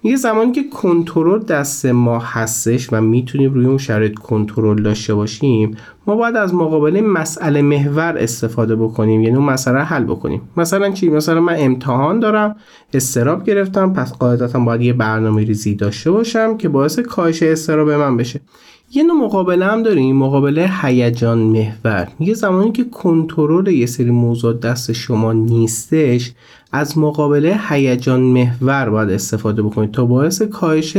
میگه 0.03 0.15
زمانی 0.15 0.51
که 0.51 0.63
کنترل 0.63 1.39
دست 1.39 1.85
ما 1.85 2.19
هستش 2.19 2.93
و 2.93 3.01
می‌تونیم 3.01 3.53
روی 3.53 3.65
اون 3.65 3.77
شرایط 3.77 4.13
کنترل 4.13 4.81
داشته 4.83 5.15
باشیم 5.15 5.77
ما 6.07 6.15
باید 6.15 6.35
از 6.35 6.53
مقابله 6.53 7.01
مسئله 7.01 7.62
محور 7.62 8.17
استفاده 8.17 8.75
بکنیم 8.75 9.21
یعنی 9.21 9.35
اون 9.35 9.45
مسئله 9.45 9.79
حل 9.79 10.03
بکنیم. 10.03 10.41
مثلا 10.57 10.91
چی؟ 10.91 11.09
مثلا 11.09 11.41
من 11.41 11.55
امتحان 11.57 12.19
دارم 12.19 12.55
استراب 12.93 13.43
گرفتم 13.43 13.93
پس 13.93 14.13
قاعدتا 14.13 14.59
باید 14.59 14.81
یه 14.81 14.93
برنامه 14.93 15.43
ریزی 15.43 15.75
داشته 15.75 16.12
باشم 16.12 16.57
که 16.57 16.69
باعث 16.69 16.99
کاهش 16.99 17.43
استراب 17.43 17.89
من 17.89 18.17
بشه. 18.17 18.41
یه 18.91 19.03
نوع 19.03 19.15
مقابله 19.15 19.65
هم 19.65 19.83
داریم 19.83 20.15
مقابله 20.15 20.69
هیجان 20.81 21.39
محور. 21.39 22.07
میگه 22.19 22.33
زمانی 22.33 22.71
که 22.71 22.83
کنترل 22.83 23.67
یه 23.67 23.85
سری 23.85 24.12
موضوع 24.12 24.53
دست 24.53 24.91
شما 24.91 25.33
نیستش 25.33 26.33
از 26.71 26.97
مقابله 26.97 27.60
هیجان 27.69 28.21
محور 28.21 28.89
باید 28.89 29.10
استفاده 29.10 29.62
بکنید 29.62 29.91
تا 29.91 30.05
باعث 30.05 30.41
کاهش 30.41 30.97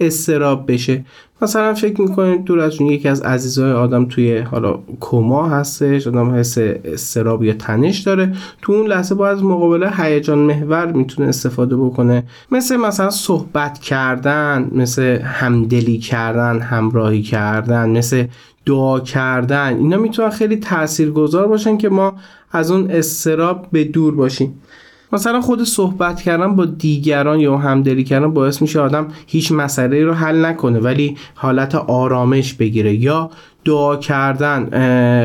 استراب 0.00 0.72
بشه. 0.72 1.04
مثلا 1.42 1.74
فکر 1.74 2.00
می‌کنید 2.00 2.44
دور 2.44 2.60
از 2.60 2.80
یکی 2.80 3.08
از 3.08 3.22
عزیزای 3.22 3.72
آدم 3.72 4.04
توی 4.04 4.38
حالا 4.38 4.78
کما 5.00 5.48
هستش 5.48 6.06
آدم 6.06 6.34
حس 6.34 6.58
استراب 6.84 7.44
یا 7.44 7.52
تنش 7.52 7.98
داره 7.98 8.32
تو 8.62 8.72
اون 8.72 8.86
لحظه 8.86 9.14
باید 9.14 9.36
از 9.36 9.44
مقابله 9.44 9.90
هیجان 9.90 10.38
محور 10.38 10.92
می‌تونه 10.92 11.28
استفاده 11.28 11.76
بکنه. 11.76 12.22
مثل 12.50 12.76
مثلا 12.76 13.10
صحبت 13.10 13.78
کردن 13.78 14.70
مثل 14.72 15.02
همدلی 15.22 15.98
کردن 15.98 16.60
همراهی 16.60 17.22
کردن 17.22 17.90
مثل 17.90 18.24
دعا 18.66 19.00
کردن 19.00 19.76
اینا 19.76 19.96
می‌تونن 19.96 20.30
خیلی 20.30 20.56
تاثیرگذار 20.56 21.48
باشن 21.48 21.78
که 21.78 21.88
ما 21.88 22.14
از 22.52 22.70
اون 22.70 22.90
استراب 22.90 23.66
به 23.72 23.84
دور 23.84 24.14
باشیم. 24.14 24.60
مثلا 25.12 25.40
خود 25.40 25.64
صحبت 25.64 26.22
کردن 26.22 26.56
با 26.56 26.64
دیگران 26.64 27.40
یا 27.40 27.58
همدلی 27.58 28.04
کردن 28.04 28.32
باعث 28.32 28.62
میشه 28.62 28.80
آدم 28.80 29.08
هیچ 29.26 29.52
مسئله 29.52 30.04
رو 30.04 30.12
حل 30.12 30.44
نکنه 30.44 30.78
ولی 30.78 31.16
حالت 31.34 31.74
آرامش 31.74 32.54
بگیره 32.54 32.94
یا 32.94 33.30
دعا 33.64 33.96
کردن 33.96 34.68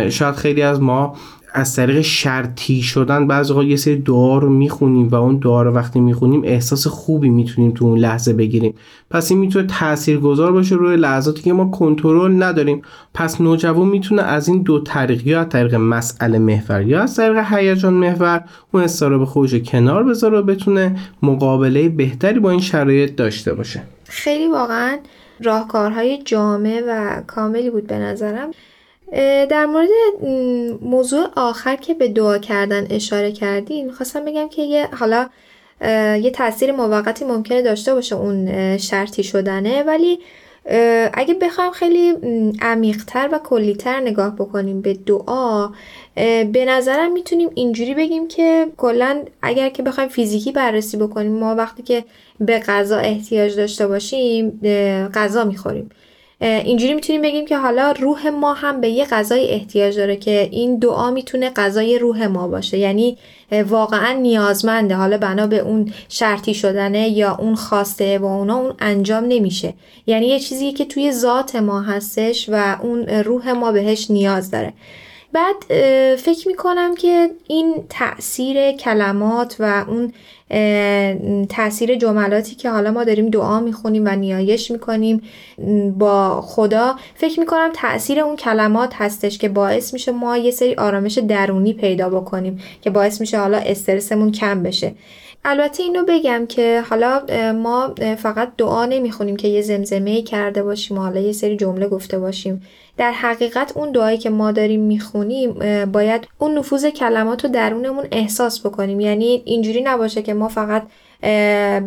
شاید 0.10 0.36
خیلی 0.36 0.62
از 0.62 0.82
ما 0.82 1.16
از 1.54 1.76
طریق 1.76 2.02
شرطی 2.02 2.82
شدن 2.82 3.28
بعضی 3.28 3.54
اوقات 3.54 3.68
یه 3.68 3.76
سری 3.76 3.96
دعا 3.96 4.38
رو 4.38 4.50
می‌خونیم 4.50 5.08
و 5.08 5.16
اون 5.16 5.38
دعا 5.38 5.64
رو 5.64 5.72
وقتی 5.72 6.00
می‌خونیم 6.00 6.42
احساس 6.46 6.88
خوبی 6.88 7.30
می‌تونیم 7.30 7.72
تو 7.72 7.86
اون 7.86 8.00
لحظه 8.00 8.34
بگیریم. 8.34 8.74
پس 9.10 9.32
این 9.32 9.40
می‌تونه 9.40 9.68
تاثیرگذار 9.68 10.52
باشه 10.52 10.76
روی 10.76 10.98
لحظاتی 10.98 11.42
که 11.42 11.54
ما 11.54 11.66
کنترل 11.66 12.44
نداریم. 12.44 12.82
پس 13.14 13.42
نوجوان 13.42 13.88
می‌تونه 13.88 14.22
از 14.22 14.48
این 14.48 14.62
دو 14.62 14.80
طریق 14.80 15.28
یا 15.28 15.42
از 15.42 15.50
طریق 15.50 15.76
مسئله 15.76 16.40
محور 16.40 16.82
یا 16.82 17.02
از 17.02 17.16
طریق 17.16 17.44
هیجان 17.50 17.94
محور 17.94 18.44
اون 18.74 18.84
استراب 18.84 19.26
خودش 19.26 19.56
کنار 19.56 20.04
بذاره 20.04 20.40
و 20.40 20.42
بتونه 20.42 20.96
مقابله 21.24 21.90
بهتری 21.90 22.40
با 22.40 22.52
این 22.52 22.60
شرایط 22.60 23.16
داشته 23.16 23.54
باشه. 23.54 23.82
خیلی 24.06 24.48
واقعا 24.48 24.98
راهکارهای 25.44 26.24
جامع 26.26 26.82
و 26.88 27.22
کاملی 27.28 27.70
بود 27.70 27.88
به 27.88 27.98
نظرم. 27.98 28.52
در 29.50 29.66
مورد 29.66 29.90
موضوع 30.82 31.28
آخر 31.36 31.76
که 31.76 31.94
به 31.94 32.08
دعا 32.08 32.38
کردن 32.38 32.88
اشاره 32.90 33.32
کردین 33.32 33.92
خواستم 33.92 34.26
بگم 34.26 34.50
که 34.50 34.62
یه 34.62 34.88
حالا 34.96 35.30
یه 36.22 36.32
تاثیر 36.32 36.72
موقتی 36.72 37.26
ممکنه 37.26 37.62
داشته 37.62 37.94
باشه 37.94 38.16
اون 38.16 38.78
شرطی 38.78 39.24
شدنه 39.24 39.84
ولی 39.84 40.20
اگه 41.14 41.34
بخوایم 41.34 41.72
خیلی 41.72 42.14
عمیقتر 42.62 43.30
و 43.32 43.40
کلیتر 43.40 44.00
نگاه 44.00 44.36
بکنیم 44.36 44.82
به 44.82 44.94
دعا 44.94 45.70
به 46.54 46.66
نظرم 46.68 47.12
می‌تونیم 47.12 47.50
اینجوری 47.56 47.94
بگیم 47.94 48.28
که 48.28 48.68
کلا 48.78 49.24
اگر 49.42 49.70
که 49.70 49.84
بخوایم 49.84 50.10
فیزیکی 50.10 50.52
بررسی 50.52 50.98
بکنیم 50.98 51.32
ما 51.32 51.56
وقتی 51.56 51.84
که 51.84 52.06
به 52.40 52.60
غذا 52.60 52.98
احتیاج 52.98 53.56
داشته 53.56 53.88
باشیم 53.88 54.60
غذا 55.14 55.44
می‌خوریم. 55.44 55.90
اینجوری 56.42 56.94
می‌تونیم 56.94 57.22
بگیم 57.22 57.46
که 57.46 57.58
حالا 57.58 57.92
روح 57.92 58.30
ما 58.30 58.54
هم 58.54 58.82
به 58.82 58.90
یه 58.90 59.06
غذای 59.06 59.50
احتیاج 59.50 59.98
داره 59.98 60.16
که 60.16 60.50
این 60.52 60.80
دعا 60.80 61.12
می‌تونه 61.12 61.50
غذای 61.50 62.00
روح 62.00 62.28
ما 62.28 62.48
باشه. 62.48 62.78
یعنی 62.78 63.18
واقعا 63.68 64.14
نیازمنده. 64.14 64.96
حالا 64.96 65.18
بنا 65.18 65.48
به 65.48 65.60
اون 65.60 65.94
شرطی 66.10 66.54
شدنه 66.54 67.10
یا 67.10 67.36
اون 67.40 67.56
خواسته 67.56 68.18
و 68.20 68.26
اونا 68.26 68.58
اون 68.58 68.74
انجام 68.80 69.26
نمیشه. 69.26 69.74
یعنی 70.08 70.28
یه 70.28 70.40
چیزی 70.40 70.72
که 70.72 70.86
توی 70.86 71.12
ذات 71.12 71.56
ما 71.56 71.82
هستش 71.82 72.50
و 72.50 72.78
اون 72.82 73.06
روح 73.06 73.52
ما 73.52 73.72
بهش 73.72 74.12
نیاز 74.12 74.52
داره. 74.52 74.74
بعد 75.34 75.56
فکر 76.16 76.48
می‌کنم 76.48 76.96
که 76.96 77.30
این 77.48 77.76
تاثیر 77.90 78.72
کلمات 78.72 79.56
و 79.60 79.86
اون 79.88 80.14
تاثیر 81.46 81.96
جملاتی 81.96 82.56
که 82.56 82.70
حالا 82.70 82.92
ما 82.92 83.04
داریم 83.04 83.30
دعا 83.30 83.60
می‌خونیم 83.60 84.04
و 84.06 84.16
نیایش 84.16 84.72
می‌کنیم 84.72 85.22
با 85.98 86.42
خدا 86.42 86.96
فکر 87.16 87.40
می‌کنم 87.40 87.70
تاثیر 87.74 88.20
اون 88.20 88.36
کلمات 88.36 88.94
هستش 88.96 89.38
که 89.38 89.50
باعث 89.50 89.94
میشه 89.94 90.12
ما 90.12 90.38
یه 90.38 90.52
سری 90.52 90.76
آرامش 90.76 91.18
درونی 91.18 91.74
پیدا 91.74 92.10
بکنیم 92.10 92.60
که 92.82 92.90
باعث 92.90 93.22
میشه 93.22 93.40
حالا 93.40 93.58
استرسمون 93.58 94.32
کم 94.32 94.64
بشه. 94.64 94.94
البته 95.46 95.84
اینو 95.84 96.04
بگم 96.08 96.46
که 96.50 96.84
حالا 96.90 97.22
ما 97.52 97.96
فقط 98.18 98.52
دعا 98.58 98.86
نمی‌خونیم 98.86 99.36
که 99.36 99.48
یه 99.48 99.62
زمزمه 99.62 100.22
کرده 100.22 100.64
باشیم 100.64 100.98
و 100.98 101.02
حالا 101.02 101.20
یه 101.20 101.32
سری 101.32 101.58
جمله 101.58 101.88
گفته 101.88 102.20
باشیم. 102.20 102.62
در 102.98 103.12
حقیقت 103.12 103.78
اون 103.78 103.92
دعایی 103.92 104.18
که 104.18 104.30
ما 104.30 104.52
داریم 104.52 104.80
می‌خونیم 104.80 105.54
باید 105.86 106.28
اون 106.38 106.58
نفوذ 106.58 106.86
کلمات 106.86 107.46
رو 107.46 107.52
درونمون 107.52 108.08
احساس 108.12 108.60
بکنیم. 108.60 109.00
یعنی 109.00 109.42
اینجوری 109.46 109.82
نباشه 109.82 110.22
که 110.22 110.34
ما 110.34 110.48
فقط 110.48 110.84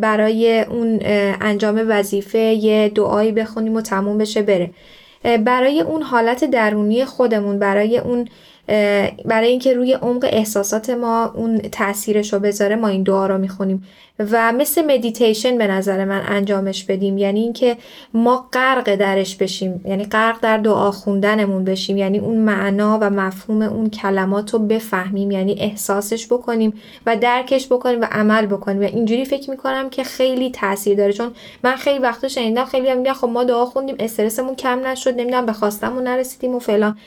برای 0.00 0.60
اون 0.60 1.00
انجام 1.40 1.84
وظیفه 1.88 2.38
یه 2.38 2.88
دعایی 2.88 3.32
بخونیم 3.32 3.74
و 3.74 3.80
تموم 3.80 4.18
بشه 4.18 4.42
بره. 4.42 4.70
برای 5.44 5.80
اون 5.80 6.02
حالت 6.02 6.44
درونی 6.44 7.04
خودمون 7.04 7.58
برای 7.58 7.98
اون 7.98 8.28
برای 9.24 9.48
اینکه 9.48 9.74
روی 9.74 9.92
عمق 9.92 10.28
احساسات 10.32 10.90
ما 10.90 11.32
اون 11.34 11.58
تاثیرش 11.58 12.34
بذاره 12.34 12.76
ما 12.76 12.88
این 12.88 13.02
دعا 13.02 13.26
رو 13.26 13.38
می‌خونیم. 13.38 13.88
و 14.18 14.52
مثل 14.52 14.84
مدیتیشن 14.84 15.58
به 15.58 15.66
نظر 15.66 16.04
من 16.04 16.22
انجامش 16.26 16.84
بدیم. 16.84 17.18
یعنی 17.18 17.40
اینکه 17.40 17.76
ما 18.14 18.48
غرق 18.52 18.94
درش 18.94 19.36
بشیم. 19.36 19.80
یعنی 19.84 20.04
غرق 20.04 20.40
در 20.40 20.58
دعا 20.58 20.90
خوندنمون 20.90 21.64
بشیم. 21.64 21.96
یعنی 21.96 22.18
اون 22.18 22.36
معنا 22.36 22.98
و 23.02 23.10
مفهوم 23.10 23.62
اون 23.62 23.90
کلمات 23.90 24.54
رو 24.54 24.58
بفهمیم. 24.58 25.30
یعنی 25.30 25.56
احساسش 25.60 26.26
بکنیم 26.26 26.72
و 27.06 27.16
درکش 27.16 27.66
بکنیم 27.66 28.00
و 28.00 28.06
عمل 28.12 28.46
بکنیم. 28.46 28.80
و 28.80 28.84
اینجوری 28.84 29.24
فکر 29.24 29.50
می‌کنم 29.50 29.90
که 29.90 30.04
خیلی 30.04 30.50
تاثیر 30.50 30.96
داره. 30.96 31.12
چون 31.12 31.32
من 31.64 31.76
خیلی 31.76 31.98
وقتا 31.98 32.28
شنیدم 32.28 32.64
خیلی 32.64 32.88
هم 32.88 32.98
میگن 32.98 33.12
خب 33.12 33.28
ما 33.28 33.44
دعا 33.44 33.66
خوندیم 33.66 33.96
استرسمون 33.98 34.54
کم 34.54 34.86
نشد 34.86 35.14
نمی‌دونم 35.14 35.46
به 35.46 35.52
خواستمون 35.52 36.02
نرسیدیم 36.02 36.54
و 36.54 36.58
فلان. 36.58 36.98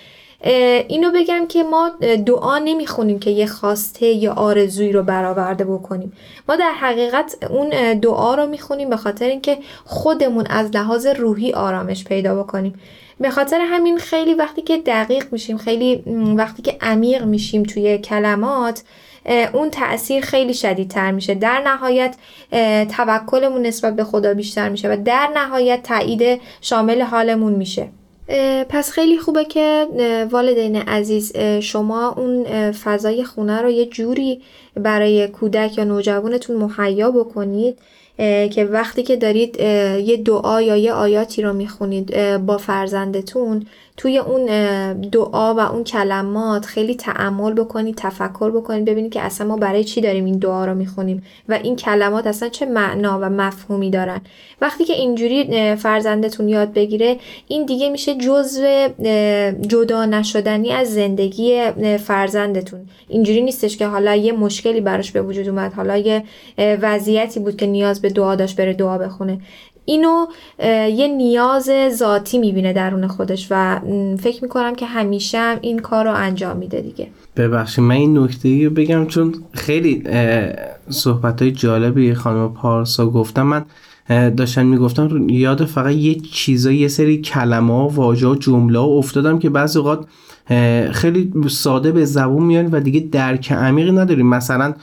اینو 0.87 1.11
بگم 1.11 1.47
که 1.47 1.63
ما 1.63 1.91
دعا 2.25 2.57
نمی‌خونیم 2.57 3.19
که 3.19 3.29
یه 3.29 3.45
خواسته 3.45 4.05
یا 4.05 4.33
آرزویی 4.33 4.91
رو 4.91 5.03
برآورده 5.03 5.63
بکنیم. 5.63 6.13
ما 6.49 6.55
در 6.55 6.71
حقیقت 6.71 7.37
اون 7.49 7.93
دعا 7.99 8.35
رو 8.35 8.47
می‌خونیم 8.47 8.89
به 8.89 8.97
خاطر 8.97 9.25
اینکه 9.25 9.57
خودمون 9.85 10.47
از 10.49 10.75
لحاظ 10.75 11.07
روحی 11.07 11.53
آرامش 11.53 12.03
پیدا 12.03 12.43
بکنیم. 12.43 12.79
به 13.19 13.29
خاطر 13.29 13.59
همین 13.59 13.97
خیلی 13.97 14.33
وقتی 14.33 14.61
که 14.61 14.77
دقیق 14.77 15.25
میشیم 15.31 15.57
خیلی 15.57 16.03
وقتی 16.37 16.61
که 16.61 16.77
عمیق 16.81 17.23
میشیم 17.23 17.63
توی 17.63 17.97
کلمات 17.97 18.83
اون 19.53 19.69
تاثیر 19.69 20.23
خیلی 20.23 20.53
شدیدتر 20.53 21.11
میشه. 21.11 21.35
در 21.35 21.61
نهایت 21.65 22.15
توکلمون 22.97 23.61
نسبت 23.61 23.95
به 23.95 24.03
خدا 24.03 24.33
بیشتر 24.33 24.69
میشه 24.69 24.89
و 24.89 24.97
در 25.05 25.29
نهایت 25.35 25.83
تایید 25.83 26.41
شامل 26.61 27.01
حالمون 27.01 27.53
میشه. 27.53 27.87
پس 28.69 28.91
خیلی 28.91 29.17
خوبه 29.17 29.45
که 29.45 29.87
والدین 30.31 30.75
عزیز 30.75 31.37
شما 31.61 32.13
اون 32.17 32.71
فضای 32.71 33.23
خونه 33.23 33.61
رو 33.61 33.69
یه 33.69 33.85
جوری 33.85 34.41
برای 34.75 35.27
کودک 35.27 35.77
یا 35.77 35.83
نوجوانتون 35.83 36.55
مهیا 36.55 37.11
بکنید 37.11 37.77
که 38.51 38.67
وقتی 38.71 39.03
که 39.03 39.15
دارید 39.15 39.59
یه 39.59 40.17
دعا 40.17 40.61
یا 40.61 40.75
یه 40.75 40.93
آیاتی 40.93 41.41
رو 41.41 41.53
می‌خونید 41.53 42.37
با 42.37 42.57
فرزندتون 42.57 43.65
توی 43.97 44.17
اون 44.17 44.45
دعا 44.93 45.53
و 45.53 45.59
اون 45.59 45.83
کلمات 45.83 46.65
خیلی 46.65 46.95
تعمل 46.95 47.53
بکنید 47.53 47.95
تفکر 47.95 48.51
بکنید 48.51 48.85
ببینید 48.85 49.13
که 49.13 49.21
اصلا 49.21 49.47
ما 49.47 49.57
برای 49.57 49.83
چی 49.83 50.01
داریم 50.01 50.25
این 50.25 50.37
دعا 50.37 50.65
رو 50.65 50.73
می‌خونیم 50.75 51.23
و 51.49 51.59
این 51.63 51.75
کلمات 51.75 52.27
اصلا 52.27 52.49
چه 52.49 52.65
معنا 52.65 53.19
و 53.21 53.29
مفهومی 53.29 53.89
دارن. 53.89 54.21
وقتی 54.61 54.85
که 54.85 54.93
اینجوری 54.93 55.75
فرزندتون 55.75 56.49
یاد 56.49 56.73
بگیره 56.73 57.17
این 57.47 57.65
دیگه 57.65 57.89
میشه 57.89 58.15
جزو 58.15 58.87
جدا 59.67 60.05
نشدنی 60.05 60.71
از 60.71 60.93
زندگی 60.93 61.71
فرزندتون. 61.97 62.79
اینجوری 63.07 63.41
نیستش 63.41 63.77
که 63.77 63.87
حالا 63.87 64.15
یه 64.15 64.31
مشکلی 64.31 64.81
براش 64.81 65.11
به 65.11 65.21
وجود 65.21 65.49
اومد 65.49 65.73
حالا 65.73 65.97
یه 65.97 66.23
وضعیتی 66.57 67.39
بود 67.39 67.57
که 67.57 67.67
نیاز 67.67 68.01
به 68.01 68.09
دعا 68.09 68.35
داشت 68.35 68.55
بره 68.55 68.73
دعا 68.73 68.97
بخونه. 68.97 69.39
اینو 69.85 70.25
یه 70.95 71.07
نیاز 71.07 71.69
ذاتی 71.91 72.37
می‌بینه 72.37 72.73
درون 72.73 73.07
خودش 73.07 73.47
و 73.51 73.79
فکر 74.19 74.43
می‌کنم 74.43 74.75
که 74.75 74.85
همیشه 74.85 75.37
هم 75.37 75.57
این 75.61 75.79
کار 75.79 76.05
رو 76.05 76.13
انجام 76.13 76.57
میده 76.57 76.81
دیگه. 76.81 77.07
ببخشید 77.37 77.83
من 77.83 77.95
این 77.95 78.17
نکته 78.17 78.65
رو 78.65 78.69
بگم 78.69 79.05
چون 79.05 79.35
خیلی 79.51 80.03
صحبت 80.89 81.41
های 81.41 81.51
جالبی 81.51 82.13
خانم 82.13 82.53
پارسا 82.53 83.09
گفتم 83.09 83.43
من 83.43 83.65
داشتن 84.29 84.65
می‌گفتم 84.65 85.29
یاد 85.29 85.65
فقط 85.65 85.93
یه 85.93 86.15
چیزایی 86.15 86.77
یه 86.77 86.87
سری 86.87 87.21
کلمه 87.21 87.73
ها 87.73 87.87
واژه 87.87 88.27
ها 88.27 88.35
جمله 88.35 88.79
ها 88.79 88.85
افتادم 88.85 89.39
که 89.39 89.49
بعضی 89.49 89.79
اوقات 89.79 90.05
خیلی 90.91 91.31
ساده 91.47 91.91
به 91.91 92.05
زبون 92.05 92.43
میان 92.43 92.65
و 92.65 92.79
دیگه 92.79 92.99
درک 93.11 93.51
عمیقی 93.51 93.91
نداریم. 93.91 94.27
مثلا 94.27 94.73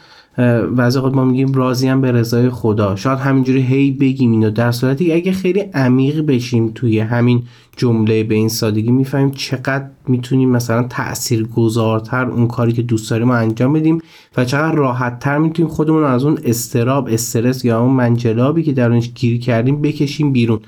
بعضی 0.76 0.98
وقت 0.98 1.14
ما 1.14 1.24
میگیم 1.24 1.52
راضیم 1.52 2.00
به 2.00 2.12
رضای 2.12 2.50
خدا. 2.50 2.96
شاید 2.96 3.18
همینجوری 3.18 3.62
هی 3.62 3.90
بگیم 3.90 4.30
اینو. 4.30 4.50
در 4.50 4.72
صورتی 4.72 5.12
اگه 5.12 5.32
خیلی 5.32 5.60
عمیق 5.60 6.20
بشیم 6.20 6.72
توی 6.74 6.98
همین 6.98 7.42
جمله 7.76 8.24
به 8.24 8.34
این 8.34 8.48
سادگی 8.48 8.90
می‌فهمیم 8.90 9.30
چقدر 9.30 9.84
می‌تونیم 10.08 10.50
مثلا 10.50 10.82
تأثیر 10.82 11.46
گذارتر 11.46 12.26
اون 12.26 12.46
کاری 12.46 12.72
که 12.72 12.82
دوست 12.82 13.10
داریم 13.10 13.30
انجام 13.30 13.72
بدیم 13.72 13.98
و 14.36 14.44
چقدر 14.44 14.74
راحتتر 14.74 15.38
می‌تونیم 15.38 15.72
خودمون 15.72 16.04
از 16.04 16.24
اون 16.24 16.38
استراب 16.44 17.08
استرس 17.10 17.64
یا 17.64 17.80
اون 17.80 17.94
منجلابی 17.94 18.62
که 18.62 18.72
درونش 18.72 19.10
گیر 19.14 19.40
کردیم 19.40 19.82
بکشیم 19.82 20.32
بیرون. 20.32 20.60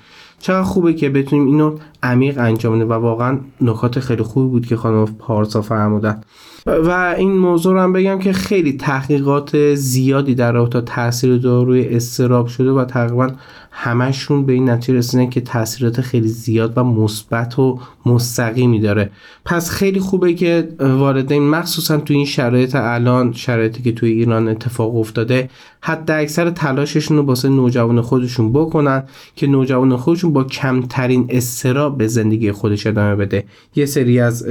چقدر 0.45 0.63
خوبه 0.63 0.95
که 0.95 1.11
بتونیم 1.11 1.47
اینو 1.47 1.77
عمیق 2.03 2.39
انجام 2.39 2.75
بدیم 2.75 2.89
و 2.89 2.93
واقعا 2.93 3.39
نکات 3.61 4.01
خیلی 4.01 4.23
خوبی 4.23 4.49
بود 4.49 4.67
که 4.67 4.77
خانم 4.77 5.07
پارسا 5.19 5.63
فرمودن 5.63 6.21
و 6.67 7.15
این 7.19 7.39
موضوع 7.39 7.73
رو 7.73 7.81
هم 7.81 7.93
بگم 7.93 8.19
که 8.19 8.33
خیلی 8.33 8.73
تحقیقات 8.73 9.75
زیادی 9.75 10.35
در 10.35 10.53
رابطه 10.53 10.81
تاثیر 10.81 11.37
داروی 11.37 11.89
استراب 11.89 12.47
شده 12.47 12.71
و 12.71 12.85
تقریبا 12.85 13.31
همشون 13.77 14.47
به 14.47 14.53
این 14.53 14.71
نتیجه 14.71 14.99
رسیدن 14.99 15.31
که 15.31 15.41
تاثیرات 15.41 16.01
خیلی 16.01 16.29
زیاد 16.29 16.73
و 16.79 16.85
مثبت 16.85 17.59
و 17.59 17.79
مستقیمی 18.07 18.81
داره. 18.81 19.11
پس 19.45 19.71
خیلی 19.71 20.01
خوبه 20.01 20.35
که 20.35 20.69
والدین 20.81 21.49
مخصوصا 21.49 21.97
تو 21.97 22.15
این 22.15 22.25
شرایط 22.25 22.75
الان 22.75 23.33
شرایطی 23.33 23.83
که 23.83 23.93
توی 23.93 24.13
ایران 24.13 24.49
اتفاق 24.49 24.97
افتاده 24.97 25.51
حتی 25.81 26.13
اکثر 26.13 26.51
تلاششون 26.51 27.17
رو 27.17 27.23
واسه 27.23 27.49
نوجوان 27.49 28.01
خودشون 28.01 28.53
بکنن 28.53 29.03
که 29.37 29.47
نوجوان 29.47 29.97
خودشون 29.97 30.33
با 30.33 30.45
کمترین 30.45 31.27
استراب 31.29 31.99
به 31.99 32.07
زندگی 32.07 32.53
خودش 32.53 32.87
ادامه 32.87 33.17
بده. 33.17 33.45
یه 33.75 33.87
سری 33.87 34.21
از 34.21 34.49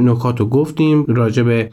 نکات 0.00 0.40
رو 0.40 0.46
گفتیم 0.46 1.04
راجع 1.08 1.42
به 1.42 1.70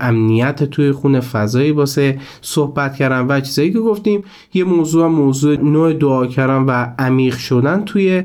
امنیت 0.00 0.64
توی 0.64 0.92
خونه 0.92 1.20
فضایی 1.20 1.70
واسه 1.70 2.18
صحبت 2.40 2.96
کردن 2.96 3.26
و 3.28 3.40
چیزایی 3.40 3.72
که 3.72 3.78
گفتیم. 3.78 4.24
یه 4.54 4.64
موضوع 4.64 5.06
موضوع 5.06 5.56
نوع 5.56 5.92
دعا 5.92 6.26
کردن 6.26 6.62
و 6.62 6.86
عمیق 6.98 7.36
شدن 7.36 7.84
توی 7.84 8.24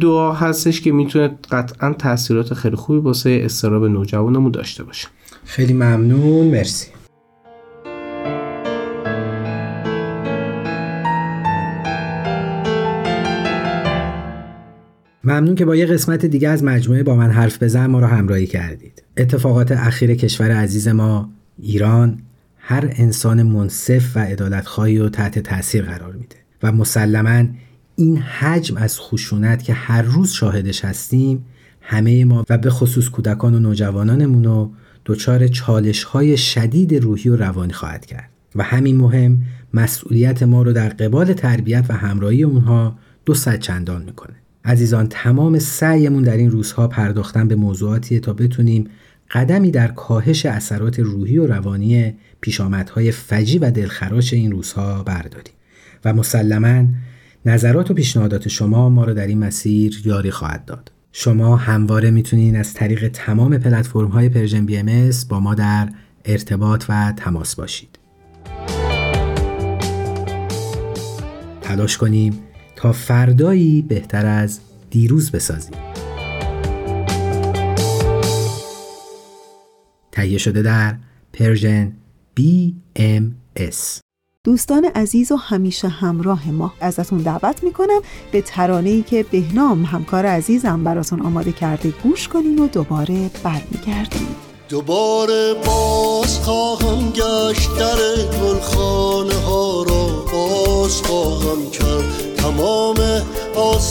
دعا 0.00 0.32
هستش 0.32 0.80
که 0.80 0.92
می‌تونه 0.92 1.30
قطعا 1.50 1.92
تاثیرات 1.92 2.54
خیلی 2.54 2.76
خوبی 2.76 2.98
واسه 2.98 3.40
استراب 3.44 3.84
نوجوانمون 3.84 4.50
داشته 4.50 4.84
باشه. 4.84 5.08
خیلی 5.44 5.72
ممنون 5.72 6.46
مرسی. 6.46 6.97
ممنون 15.28 15.54
که 15.54 15.64
با 15.64 15.76
یه 15.76 15.86
قسمت 15.86 16.26
دیگه 16.26 16.48
از 16.48 16.64
مجموعه 16.64 17.02
با 17.02 17.16
من 17.16 17.30
حرف 17.30 17.62
بزن 17.62 17.86
ما 17.86 18.00
رو 18.00 18.06
همراهی 18.06 18.46
کردید. 18.46 19.02
اتفاقات 19.16 19.72
اخیر 19.72 20.14
کشور 20.14 20.50
عزیز 20.50 20.88
ما 20.88 21.30
ایران 21.58 22.18
هر 22.58 22.88
انسان 22.92 23.42
منصف 23.42 24.16
و 24.16 24.18
عدالتخواهی 24.18 24.98
رو 24.98 25.08
تحت 25.08 25.38
تاثیر 25.38 25.84
قرار 25.84 26.12
میده 26.12 26.36
و 26.62 26.72
مسلما 26.72 27.44
این 27.96 28.16
حجم 28.16 28.76
از 28.76 29.00
خشونت 29.00 29.62
که 29.62 29.72
هر 29.72 30.02
روز 30.02 30.32
شاهدش 30.32 30.84
هستیم 30.84 31.44
همه 31.80 32.24
ما 32.24 32.44
و 32.50 32.58
به 32.58 32.70
خصوص 32.70 33.08
کودکان 33.08 33.54
و 33.54 33.58
نوجوانانمون 33.58 34.44
رو 34.44 34.72
دچار 35.06 35.48
چالش 35.48 36.04
های 36.04 36.36
شدید 36.36 36.94
روحی 36.94 37.30
و 37.30 37.36
روانی 37.36 37.72
خواهد 37.72 38.06
کرد 38.06 38.30
و 38.54 38.62
همین 38.62 38.96
مهم 38.96 39.42
مسئولیت 39.74 40.42
ما 40.42 40.62
رو 40.62 40.72
در 40.72 40.88
قبال 40.88 41.32
تربیت 41.32 41.84
و 41.88 41.92
همراهی 41.92 42.42
اونها 42.42 42.98
دو 43.24 43.34
صد 43.34 43.58
چندان 43.58 44.02
می‌کنه 44.02 44.34
عزیزان 44.68 45.06
تمام 45.08 45.58
سعیمون 45.58 46.22
در 46.22 46.36
این 46.36 46.50
روزها 46.50 46.88
پرداختن 46.88 47.48
به 47.48 47.54
موضوعاتیه 47.54 48.20
تا 48.20 48.32
بتونیم 48.32 48.88
قدمی 49.30 49.70
در 49.70 49.88
کاهش 49.88 50.46
اثرات 50.46 50.98
روحی 50.98 51.38
و 51.38 51.46
روانی 51.46 52.14
پیشامدهای 52.40 53.10
فجیع 53.10 53.58
و 53.58 53.70
دلخراش 53.70 54.32
این 54.32 54.52
روزها 54.52 55.02
برداریم. 55.02 55.52
و 56.04 56.14
مسلما 56.14 56.84
نظرات 57.46 57.90
و 57.90 57.94
پیشنهادات 57.94 58.48
شما 58.48 58.88
ما 58.88 59.04
رو 59.04 59.14
در 59.14 59.26
این 59.26 59.38
مسیر 59.38 60.02
یاری 60.04 60.30
خواهد 60.30 60.64
داد. 60.64 60.92
شما 61.12 61.56
همواره 61.56 62.10
می‌تونید 62.10 62.56
از 62.56 62.74
طریق 62.74 63.08
تمام 63.08 63.58
پلتفرم 63.58 64.08
های 64.08 64.28
Persian 64.28 64.66
BM 64.66 65.10
با 65.28 65.40
ما 65.40 65.54
در 65.54 65.88
ارتباط 66.24 66.84
و 66.88 67.12
تماس 67.16 67.54
باشید. 67.54 67.98
تلاش 71.62 71.96
کنیم 71.96 72.47
تا 72.78 72.92
فردایی 72.92 73.82
بهتر 73.82 74.26
از 74.26 74.60
دیروز 74.90 75.30
بسازیم. 75.30 75.74
تهیه 80.12 80.38
شده 80.38 80.62
در 80.62 80.96
پرژن 81.32 81.92
BMS 82.40 84.00
دوستان 84.44 84.84
عزیز 84.84 85.32
و 85.32 85.36
همیشه 85.36 85.88
همراه 85.88 86.50
ما 86.50 86.74
ازتون 86.80 87.18
دعوت 87.18 87.64
می‌کنم 87.64 88.00
به 88.32 88.42
ترانه 88.42 88.90
ای 88.90 89.02
که 89.02 89.22
بهنام 89.30 89.84
همکار 89.84 90.26
عزیزم 90.26 90.84
براتون 90.84 91.22
آماده 91.22 91.52
کرده 91.52 91.90
گوش 92.02 92.28
کنین 92.28 92.58
و 92.58 92.66
دوباره 92.66 93.30
برمیگردیم. 93.44 94.36
دوباره 94.68 95.54
باز 95.66 96.38
خواهم 96.38 97.10
گشت 97.10 97.78
در 97.78 97.96
گلخانه 98.40 99.34
ها 99.34 99.82
را 99.82 100.24
باز 100.32 101.02
خواهم 101.02 101.70
کرد. 101.70 101.87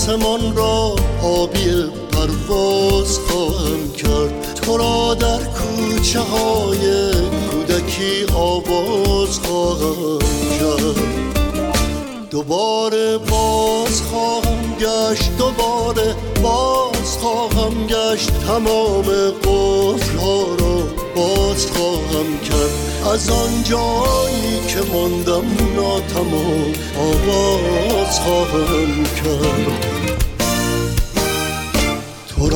آسمان 0.08 0.56
را 0.56 0.96
آبی 1.24 1.84
پرواز 2.12 3.20
خواهم 3.20 3.92
کرد. 3.98 4.54
تو 4.54 4.78
را 4.78 5.14
در 5.14 5.40
کوچه 5.40 6.20
های 6.20 7.12
کودکی 7.52 8.26
آواز 8.36 9.40
خواهم 9.40 10.20
کرد. 10.60 12.30
دوباره 12.30 13.18
باز 13.18 14.02
خواهم 14.02 14.76
گشت 14.80 15.38
دوباره 15.38 16.16
باز 16.44 17.18
خواهم 17.22 17.88
گشت. 17.88 18.30
تمام 18.48 19.06
قفل 19.44 20.18
ها 20.18 20.42
را 20.60 20.84
باز 21.16 21.66
خواهم 21.66 22.40
کرد. 22.50 23.14
از 23.14 23.30
آن 23.30 23.64
جایی 23.64 24.60
که 24.68 24.92
ماندم 24.94 25.46
ناتمام 25.76 26.74
آواز 26.98 28.20
خواهم 28.20 29.04
کرد. 29.04 29.97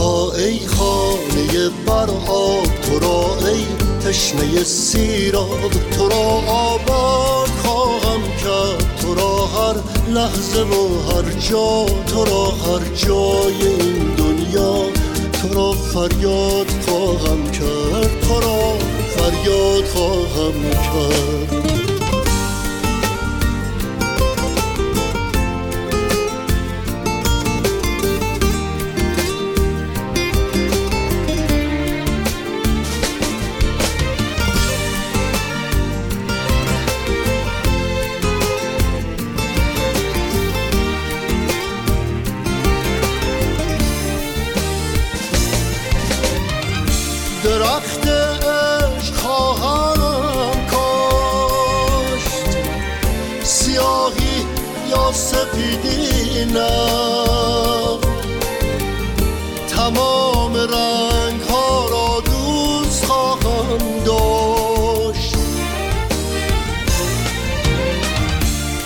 ای 0.01 0.59
خانه 0.67 1.69
برآب 1.85 2.65
تو 2.81 2.99
را 2.99 3.47
ای 3.47 3.65
تشنه 4.05 4.63
سیراب. 4.63 5.71
تو 5.97 6.09
را 6.09 6.41
آباد 6.47 7.49
خواهم 7.63 8.21
کرد 8.43 8.95
تو 9.01 9.15
را 9.15 9.45
هر 9.45 9.75
لحظه 10.13 10.61
و 10.61 11.11
هر 11.11 11.31
جا. 11.39 11.85
تو 11.85 12.25
را 12.25 12.45
هر 12.45 12.95
جای 12.95 13.67
این 13.79 14.15
دنیا 14.15 14.83
تو 15.41 15.53
را 15.53 15.71
فریاد 15.71 16.67
خواهم 16.85 17.51
کرد. 17.51 18.21
تو 18.27 18.39
را 18.39 18.73
فریاد 19.15 19.85
خواهم 19.85 20.71
کرد. 20.71 21.80
نه 56.53 56.69
تمام 59.67 60.55
رنگ 60.55 61.41
ها 61.41 61.87
را 61.89 62.21
دوست 62.25 63.05
خواهم 63.05 63.77
داشت. 64.05 65.35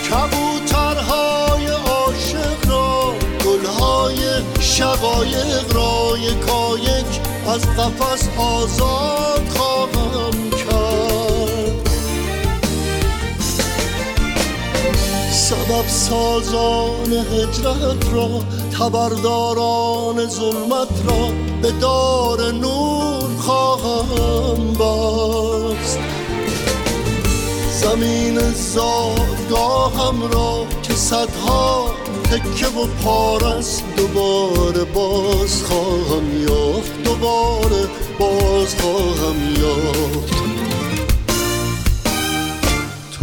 کبوترهای 0.10 1.68
عاشق 1.68 2.70
را 2.70 3.14
گلهای 3.46 4.18
شقایق 4.60 5.76
را 5.76 6.18
یکایک 6.18 7.22
از 7.48 7.62
قفس 7.62 8.28
آزاد 8.38 9.25
سازان 16.10 17.14
هجرت 17.14 18.14
را 18.14 18.30
تبرداران 18.80 20.28
ظلمت 20.30 20.88
را 21.08 21.28
به 21.62 21.72
دار 21.72 22.52
نور 22.52 23.30
خواهم 23.40 24.74
بست. 24.74 26.00
زمین 27.72 28.40
زادگاهم 28.52 30.32
را 30.32 30.66
که 30.84 30.94
صدها 30.94 31.86
تکه 32.24 32.68
و 32.68 32.88
پارست 33.04 33.84
دوباره 33.98 34.84
باز 34.84 35.64
خواهم 35.64 36.42
یافت 36.42 37.04
دوباره 37.04 37.88
باز 38.20 38.76
خواهم 38.76 39.56
یافت. 39.62 40.45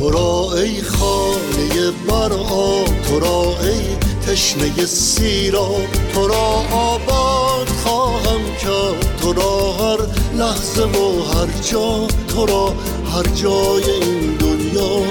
تو 0.03 0.11
را 0.11 0.53
ای 0.53 0.83
خانه 0.83 1.91
برآب 2.09 3.03
تو 3.09 3.21
را 3.21 3.57
ای 3.63 3.97
تشنه 4.27 4.87
سیراب 4.87 5.87
تو 6.15 6.29
را 6.29 6.65
آباد 6.73 7.69
خواهم 7.69 8.41
کرد 8.63 9.17
تو 9.23 9.33
را 9.33 9.73
هر 9.73 9.99
لحظه 10.35 10.83
و 10.83 11.23
هر 11.23 11.47
جا 11.71 12.07
تو 12.29 12.47
را 12.47 12.75
هر 13.13 13.23
جای 13.23 13.91
این 13.91 14.37
دنیا 14.37 15.03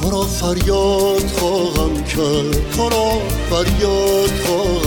تو 0.00 0.10
را 0.10 0.22
فریاد 0.22 1.26
خواهم 1.38 2.04
کرد 2.04 2.72
تو 2.76 2.88
را 2.88 3.12
فریاد 3.50 4.30
خواهم 4.46 4.79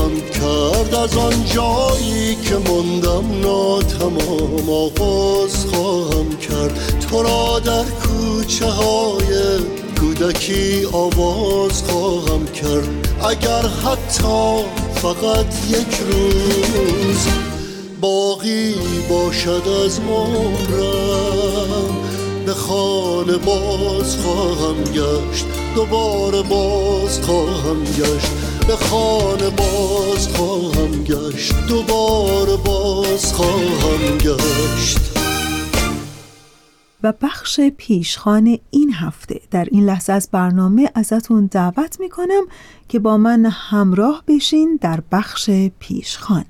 از 0.96 1.18
آن 1.18 1.46
جایی 1.46 2.36
که 2.36 2.56
ماندم 2.56 3.42
ناتمام 3.42 4.70
آغاز 4.70 5.66
خواهم 5.66 6.38
کرد. 6.38 7.06
تو 7.10 7.24
را 7.24 7.60
در 7.60 7.84
کوچه 7.84 8.66
های 8.66 9.60
کودکی 10.00 10.86
آواز 10.92 11.84
خواهم 11.84 12.46
کرد. 12.46 12.90
اگر 13.30 13.68
حتی 13.68 14.64
فقط 14.96 15.70
یک 15.70 16.00
روز 16.12 17.28
باقی 18.02 18.76
باشد 19.10 19.64
از 19.86 20.00
عمرم 20.00 21.98
به 22.46 22.54
خانه 22.54 23.38
باز 23.38 24.18
خواهم 24.18 24.84
گشت. 24.84 25.46
دوباره 25.76 26.42
باز 26.42 27.20
خواهم 27.20 27.84
گشت. 27.84 28.43
به 28.68 28.76
خانه 28.76 29.50
باز 29.50 30.28
خواهم 30.28 31.04
گشت. 31.04 31.56
دوباره 31.68 32.58
باز 32.66 33.34
خواهم 33.34 34.18
گشت. 34.18 35.00
و 37.04 37.14
بخش 37.22 37.60
پیشخان 37.78 38.58
این 38.72 38.94
هفته. 38.94 39.42
در 39.52 39.68
این 39.72 39.86
لحظه 39.86 40.14
از 40.14 40.30
برنامه 40.32 40.90
ازتون 40.96 41.46
دعوت 41.46 42.00
می‌کنم 42.00 42.44
که 42.90 43.00
با 43.00 43.18
من 43.18 43.46
همراه 43.46 44.24
بشین 44.28 44.80
در 44.82 45.00
بخش 45.12 45.50
پیشخان. 45.80 46.46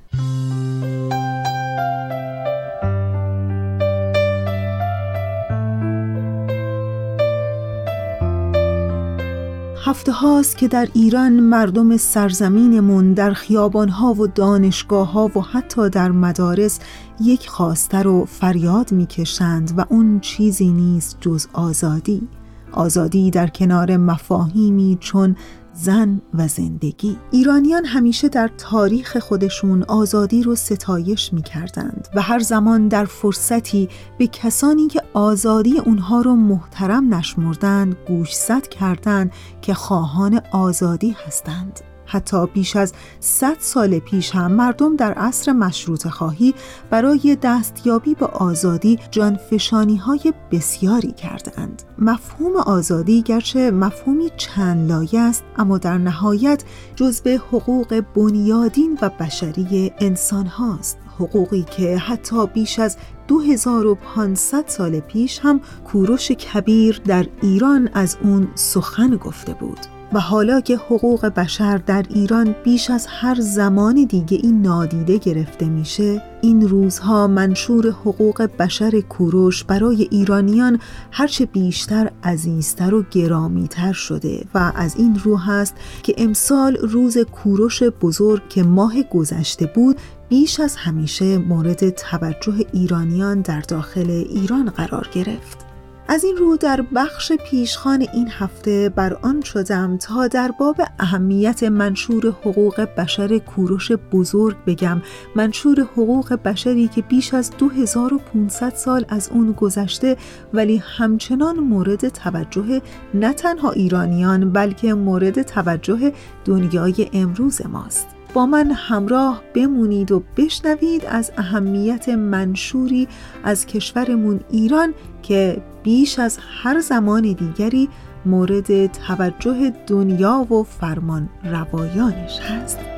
هفته 9.86 10.12
هاست 10.12 10.58
که 10.58 10.68
در 10.68 10.88
ایران 10.94 11.34
مردم 11.34 11.98
سرزمینمون 11.98 13.14
در 13.14 13.34
خیابانها 13.34 14.14
و 14.14 14.28
دانشگاه 14.28 15.12
ها 15.12 15.32
و 15.36 15.42
حتی 15.42 15.90
در 15.90 16.12
مدارس 16.12 16.80
یک 17.22 17.50
خواسته 17.50 18.02
رو 18.02 18.26
فریاد 18.26 18.92
می‌کشند 18.92 19.74
و 19.78 19.86
اون 19.90 20.20
چیزی 20.20 20.72
نیست 20.72 21.18
جز 21.22 21.48
آزادی. 21.54 22.28
آزادی 22.72 23.32
در 23.32 23.48
کنار 23.48 23.98
مفاهیمی 23.98 24.98
چون 25.00 25.36
زن 25.74 26.22
و 26.34 26.48
زندگی. 26.48 27.18
ایرانیان 27.32 27.86
همیشه 27.86 28.30
در 28.30 28.50
تاریخ 28.58 29.18
خودشون 29.18 29.84
آزادی 29.84 30.44
رو 30.44 30.56
ستایش 30.56 31.34
می 31.34 31.42
کردند 31.42 32.08
و 32.16 32.22
هر 32.22 32.40
زمان 32.40 32.88
در 32.88 33.06
فرصتی 33.06 33.90
به 34.18 34.28
کسانی 34.28 34.88
که 34.88 35.02
آزادی 35.14 35.80
اونها 35.80 36.22
رو 36.22 36.36
محترم 36.36 37.14
نشمردند 37.14 37.96
گوشزد 38.08 38.68
کردند 38.68 39.32
که 39.62 39.74
خواهان 39.74 40.42
آزادی 40.52 41.16
هستند. 41.28 41.93
حتی 42.14 42.48
بیش 42.48 42.76
از 42.76 42.94
100 43.20 43.58
سال 43.60 44.00
پیش 44.00 44.32
هم 44.36 44.52
مردم 44.52 44.96
در 44.96 45.14
عصر 45.14 45.52
مشروط 45.52 46.08
خواهی 46.08 46.54
برای 46.90 47.38
دستیابی 47.42 48.16
به 48.16 48.26
آزادی 48.26 49.00
جانفشانی 49.12 49.96
های 49.96 50.34
بسیاری 50.52 51.12
کردند. 51.12 51.84
مفهوم 52.00 52.56
آزادی 52.56 53.22
گرچه 53.22 53.72
مفهومی 53.72 54.30
چند 54.38 54.92
لایه 54.92 55.20
است 55.20 55.44
اما 55.58 55.78
در 55.78 55.98
نهایت 55.98 56.64
جزء 56.96 57.38
حقوق 57.38 58.04
بنیادین 58.16 58.98
و 59.02 59.10
بشری 59.10 59.92
انسان 60.00 60.46
هاست. 60.46 60.98
حقوقی 61.20 61.66
که 61.78 61.98
حتی 61.98 62.48
بیش 62.48 62.80
از 62.80 62.98
2500 63.28 64.68
سال 64.68 65.00
پیش 65.00 65.40
هم 65.44 65.62
کوروش 65.86 66.32
کبیر 66.32 67.02
در 67.06 67.26
ایران 67.42 67.90
از 67.94 68.18
اون 68.24 68.48
سخن 68.56 69.16
گفته 69.16 69.54
بود. 69.54 69.80
و 70.14 70.20
حالا 70.20 70.62
که 70.62 70.76
حقوق 70.76 71.26
بشر 71.26 71.78
در 71.78 72.06
ایران 72.10 72.56
بیش 72.64 72.90
از 72.90 73.08
هر 73.10 73.36
زمان 73.40 74.06
دیگه 74.06 74.40
این 74.44 74.62
نادیده 74.62 75.18
گرفته 75.18 75.66
میشه 75.66 76.22
این 76.42 76.70
روزها 76.70 77.28
منشور 77.28 77.88
حقوق 77.88 78.42
بشر 78.60 79.02
کوروش 79.02 79.64
برای 79.64 80.08
ایرانیان 80.12 80.80
هرچه 81.12 81.46
بیشتر 81.46 82.12
عزیزتر 82.24 82.94
و 82.94 83.04
گرامیتر 83.12 83.94
شده 83.94 84.46
و 84.54 84.72
از 84.76 84.96
این 84.96 85.20
رو 85.24 85.38
هست 85.38 85.76
که 86.04 86.14
امسال 86.18 86.76
روز 86.76 87.18
کوروش 87.18 87.84
بزرگ 87.84 88.50
که 88.50 88.64
ماه 88.64 89.04
گذشته 89.04 89.66
بود 89.66 89.98
بیش 90.30 90.60
از 90.60 90.76
همیشه 90.76 91.38
مورد 91.38 91.90
توجه 91.90 92.54
ایرانیان 92.74 93.42
در 93.42 93.62
داخل 93.62 94.10
ایران 94.10 94.70
قرار 94.70 95.10
گرفت. 95.14 95.63
از 96.08 96.24
این 96.24 96.38
رو 96.38 96.58
در 96.58 96.82
بخش 96.96 97.32
پیشخان 97.32 98.06
این 98.14 98.28
هفته 98.32 98.90
بر 98.96 99.14
آن 99.22 99.42
شدم 99.42 99.98
تا 99.98 100.28
در 100.28 100.52
باب 100.60 100.82
اهمیت 101.00 101.64
منشور 101.64 102.28
حقوق 102.28 102.82
بشر 102.98 103.38
کوروش 103.38 103.92
بزرگ 103.92 104.56
بگم. 104.68 105.02
منشور 105.36 105.80
حقوق 105.80 106.34
بشری 106.34 106.88
که 106.88 107.02
بیش 107.02 107.34
از 107.34 107.52
2500 107.58 108.76
سال 108.76 109.06
از 109.10 109.30
اون 109.34 109.52
گذشته 109.52 110.18
ولی 110.54 110.84
همچنان 110.98 111.60
مورد 111.60 112.10
توجه 112.10 112.82
نه 113.14 113.34
تنها 113.34 113.72
ایرانیان 113.72 114.52
بلکه 114.52 114.94
مورد 114.94 115.42
توجه 115.42 116.14
دنیای 116.46 117.10
امروز 117.14 117.62
ماست. 117.66 118.08
با 118.34 118.46
من 118.46 118.72
همراه 118.72 119.42
بمونید 119.54 120.12
و 120.12 120.24
بشنوید 120.38 121.06
از 121.06 121.32
اهمیت 121.38 122.10
منشوری 122.10 123.08
از 123.44 123.66
کشورمون 123.66 124.40
ایران 124.50 124.94
که 125.22 125.62
بیش 125.84 126.20
از 126.20 126.38
هر 126.64 126.80
زمان 126.80 127.22
دیگری 127.22 127.90
مورد 128.26 128.92
توجه 128.92 129.74
دنیا 129.88 130.48
و 130.54 130.64
فرمان 130.64 131.30
روایانش 131.44 132.40
هست. 132.40 132.93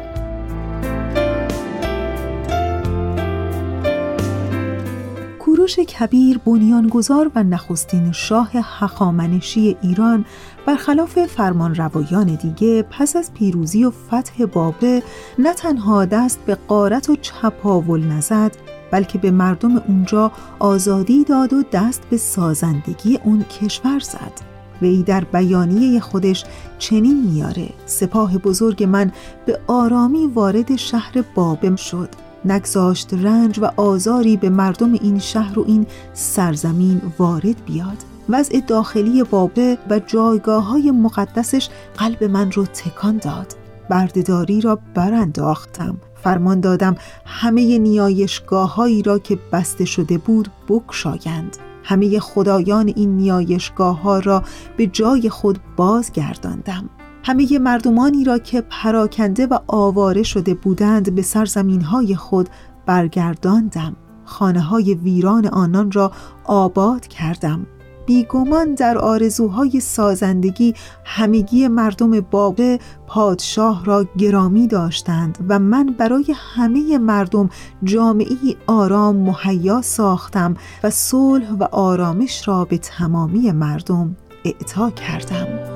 کوروش 5.66 5.80
کبیر 5.80 6.38
بنیانگذار 6.38 7.32
و 7.36 7.44
نخستین 7.44 8.12
شاه 8.12 8.52
حخامنشی 8.52 9.78
ایران 9.82 10.26
برخلاف 10.66 11.26
فرمان 11.26 11.76
روایان 11.76 12.36
دیگه 12.36 12.82
پس 12.82 13.16
از 13.16 13.34
پیروزی 13.34 13.86
و 13.86 13.92
فتح 13.92 14.46
بابه 14.46 15.04
نه 15.40 15.54
تنها 15.54 16.06
دست 16.06 16.40
به 16.46 16.56
قارت 16.56 17.10
و 17.10 17.16
چپاول 17.16 18.04
نزد 18.04 18.52
بلکه 18.92 19.18
به 19.18 19.32
مردم 19.32 19.78
اونجا 19.78 20.32
آزادی 20.60 21.24
داد 21.24 21.54
و 21.54 21.64
دست 21.72 22.02
به 22.10 22.18
سازندگی 22.18 23.20
اون 23.24 23.44
کشور 23.44 24.00
زد. 24.00 24.34
وی 24.82 25.04
در 25.04 25.24
بیانیه 25.24 26.00
خودش 26.00 26.46
چنین 26.80 27.24
میاره 27.24 27.70
سپاه 27.86 28.38
بزرگ 28.38 28.84
من 28.84 29.12
به 29.46 29.60
آرامی 29.68 30.26
وارد 30.26 30.76
شهر 30.76 31.24
بابم 31.36 31.76
شد. 31.76 32.25
نگذاشت 32.46 33.14
رنج 33.14 33.60
و 33.60 33.72
آزاری 33.78 34.38
به 34.38 34.50
مردم 34.50 34.94
این 34.94 35.20
شهر 35.20 35.60
و 35.60 35.66
این 35.68 35.86
سرزمین 36.14 37.02
وارد 37.20 37.66
بیاد. 37.66 37.98
وضع 38.30 38.60
داخلی 38.60 39.24
بابه 39.24 39.78
و 39.90 40.00
جایگاه 40.00 40.64
های 40.68 40.92
مقدسش 40.92 41.70
قلب 41.98 42.24
من 42.24 42.52
رو 42.52 42.66
تکان 42.66 43.18
داد. 43.18 43.56
بردهداری 43.90 44.62
را 44.62 44.80
برانداختم. 44.94 45.98
فرمان 46.24 46.60
دادم 46.60 46.96
همه 47.26 47.78
نیایشگاه 47.78 48.76
هایی 48.76 49.02
را 49.02 49.20
که 49.20 49.40
بسته 49.52 49.86
شده 49.86 50.18
بود 50.18 50.52
بکشایند. 50.70 51.58
همه 51.84 52.20
خدایان 52.20 52.94
این 52.96 53.18
نیایشگاه 53.18 54.02
ها 54.02 54.20
را 54.20 54.44
به 54.78 54.88
جای 54.88 55.30
خود 55.30 55.60
بازگرداندم. 55.76 56.90
همه 57.26 57.60
مردمانی 57.60 58.24
را 58.24 58.38
که 58.38 58.62
پراکنده 58.62 59.48
و 59.48 59.60
آواره 59.68 60.24
شده 60.24 60.54
بودند 60.54 61.16
به 61.16 61.22
سرزمین 61.22 61.82
های 61.82 62.16
خود 62.16 62.50
برگرداندم. 62.86 63.96
خانه 64.26 64.62
های 64.62 64.94
ویران 64.94 65.48
آنان 65.48 65.92
را 65.92 66.12
آباد 66.44 67.08
کردم. 67.08 67.66
بیگمان 68.06 68.74
در 68.74 68.98
آرزوهای 68.98 69.80
سازندگی 69.80 70.74
همگی 71.06 71.68
مردم 71.68 72.20
بابه 72.20 72.80
پادشاه 73.08 73.86
را 73.86 74.06
گرامی 74.18 74.68
داشتند 74.68 75.38
و 75.50 75.60
من 75.60 75.86
برای 75.86 76.26
همه 76.56 76.98
مردم 76.98 77.50
جامعه 77.84 78.36
آرام 78.68 79.16
مهیا 79.16 79.82
ساختم 79.82 80.54
و 80.84 80.90
صلح 80.90 81.52
و 81.52 81.64
آرامش 81.64 82.48
را 82.48 82.66
به 82.66 82.78
تمامی 82.78 83.52
مردم 83.52 84.16
اعطا 84.46 84.90
کردم. 84.90 85.75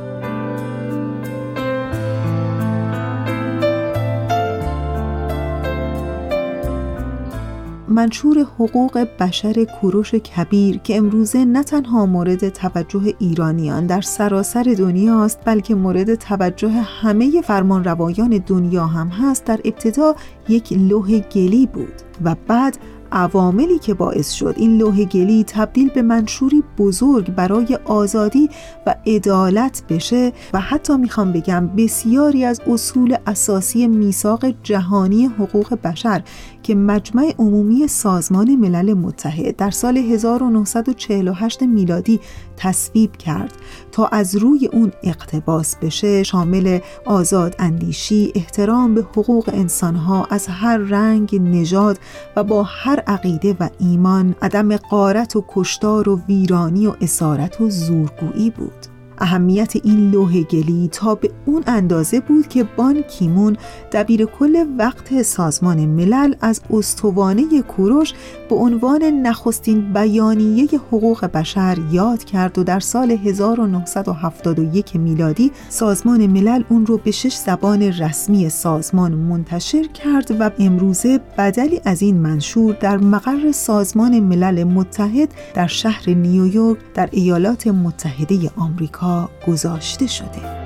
منشور 8.00 8.40
حقوق 8.40 9.08
بشر 9.20 9.64
کوروش 9.64 10.16
کبیر 10.16 10.78
که 10.78 10.98
امروزه 10.98 11.46
نه 11.46 11.64
تنها 11.64 12.06
مورد 12.06 12.50
توجه 12.50 13.14
ایرانیان 13.20 13.88
در 13.88 14.02
سراسر 14.02 14.64
دنیا 14.64 15.24
است 15.24 15.40
بلکه 15.46 15.76
مورد 15.76 16.16
توجه 16.16 16.70
همه 16.70 17.42
فرمانروایان 17.42 18.44
دنیا 18.48 18.86
هم 18.86 19.08
هست 19.08 19.46
در 19.46 19.60
ابتدا 19.66 20.16
یک 20.50 20.74
لوح 20.74 21.20
گلی 21.20 21.68
بود 21.68 21.94
و 22.24 22.36
بعد 22.48 22.78
عواملی 23.12 23.80
که 23.80 23.94
باعث 23.94 24.32
شد 24.32 24.54
این 24.58 24.78
لوح 24.78 25.04
گلی 25.04 25.44
تبدیل 25.44 25.90
به 25.90 26.02
منشوری 26.02 26.64
بزرگ 26.78 27.36
برای 27.36 27.80
آزادی 27.86 28.50
و 28.86 28.96
عدالت 29.08 29.84
بشه 29.90 30.34
و 30.54 30.60
حتی 30.60 30.98
می‌خوام 30.98 31.32
بگم 31.32 31.68
بسیاری 31.68 32.46
از 32.46 32.62
اصول 32.68 33.18
اساسی 33.28 33.88
میثاق 33.88 34.46
جهانی 34.64 35.26
حقوق 35.26 35.74
بشر 35.74 36.24
که 36.64 36.76
مجمع 36.76 37.34
عمومی 37.40 37.88
سازمان 37.88 38.56
ملل 38.56 38.94
متحد 38.94 39.56
در 39.56 39.72
سال 39.72 39.98
1948 39.98 41.64
میلادی 41.64 42.20
تصویب 42.58 43.18
کرد 43.18 43.54
تا 43.92 44.06
از 44.06 44.36
روی 44.36 44.70
اون 44.74 44.92
اقتباس 45.04 45.76
بشه 45.76 46.24
شامل 46.24 46.80
آزاد 47.06 47.56
اندیشی، 47.60 48.32
احترام 48.36 48.96
به 48.96 49.02
حقوق 49.02 49.50
انسانها 49.54 50.28
از 50.30 50.48
هر 50.48 50.78
رنگ، 50.78 51.42
نژاد 51.42 52.00
و 52.36 52.44
با 52.44 52.64
هر 52.64 53.00
عقیده 53.00 53.56
و 53.60 53.70
ایمان، 53.80 54.36
عدم 54.42 54.78
قارت 54.78 55.36
و 55.36 55.46
کشتار 55.48 56.10
و 56.10 56.22
ویرانی 56.28 56.88
و 56.88 56.94
اسارت 57.02 57.62
و 57.62 57.70
زورگویی 57.70 58.50
بود. 58.50 58.99
اهمیت 59.20 59.74
این 59.84 60.12
لوح 60.12 60.42
گلی 60.42 60.90
تا 60.92 61.16
به 61.16 61.32
اون 61.46 61.64
اندازه 61.68 62.20
بود 62.20 62.48
که 62.48 62.64
بان 62.64 63.02
کیمون 63.02 63.58
دبیر 63.92 64.26
کل 64.26 64.66
وقت 64.78 65.22
سازمان 65.22 65.86
ملل 65.86 66.34
از 66.42 66.62
استوانه 66.70 67.62
کوروش 67.62 68.14
به 68.50 68.56
عنوان 68.56 69.04
نخستین 69.04 69.94
بیانیه 69.94 70.68
حقوق 70.92 71.26
بشر 71.26 71.78
یاد 71.92 72.24
کرد 72.24 72.58
و 72.58 72.64
در 72.64 72.80
سال 72.80 73.12
1971 73.12 74.96
میلادی 74.96 75.52
سازمان 75.70 76.28
ملل 76.28 76.64
اون 76.70 76.86
رو 76.86 76.98
به 76.98 77.12
شش 77.12 77.36
زبان 77.36 77.82
رسمی 77.82 78.50
سازمان 78.50 79.12
منتشر 79.12 79.88
کرد 79.88 80.42
و 80.42 80.52
امروزه 80.60 81.20
بدلی 81.38 81.82
از 81.86 82.02
این 82.02 82.18
منشور 82.18 82.74
در 82.74 82.98
مقر 82.98 83.52
سازمان 83.52 84.20
ملل 84.20 84.64
متحد 84.64 85.30
در 85.54 85.68
شهر 85.68 86.10
نیویورک 86.10 86.78
در 86.94 87.10
ایالات 87.12 87.68
متحده 87.68 88.52
آمریکا 88.58 89.09
گذاشته 89.48 90.08
شده. 90.08 90.60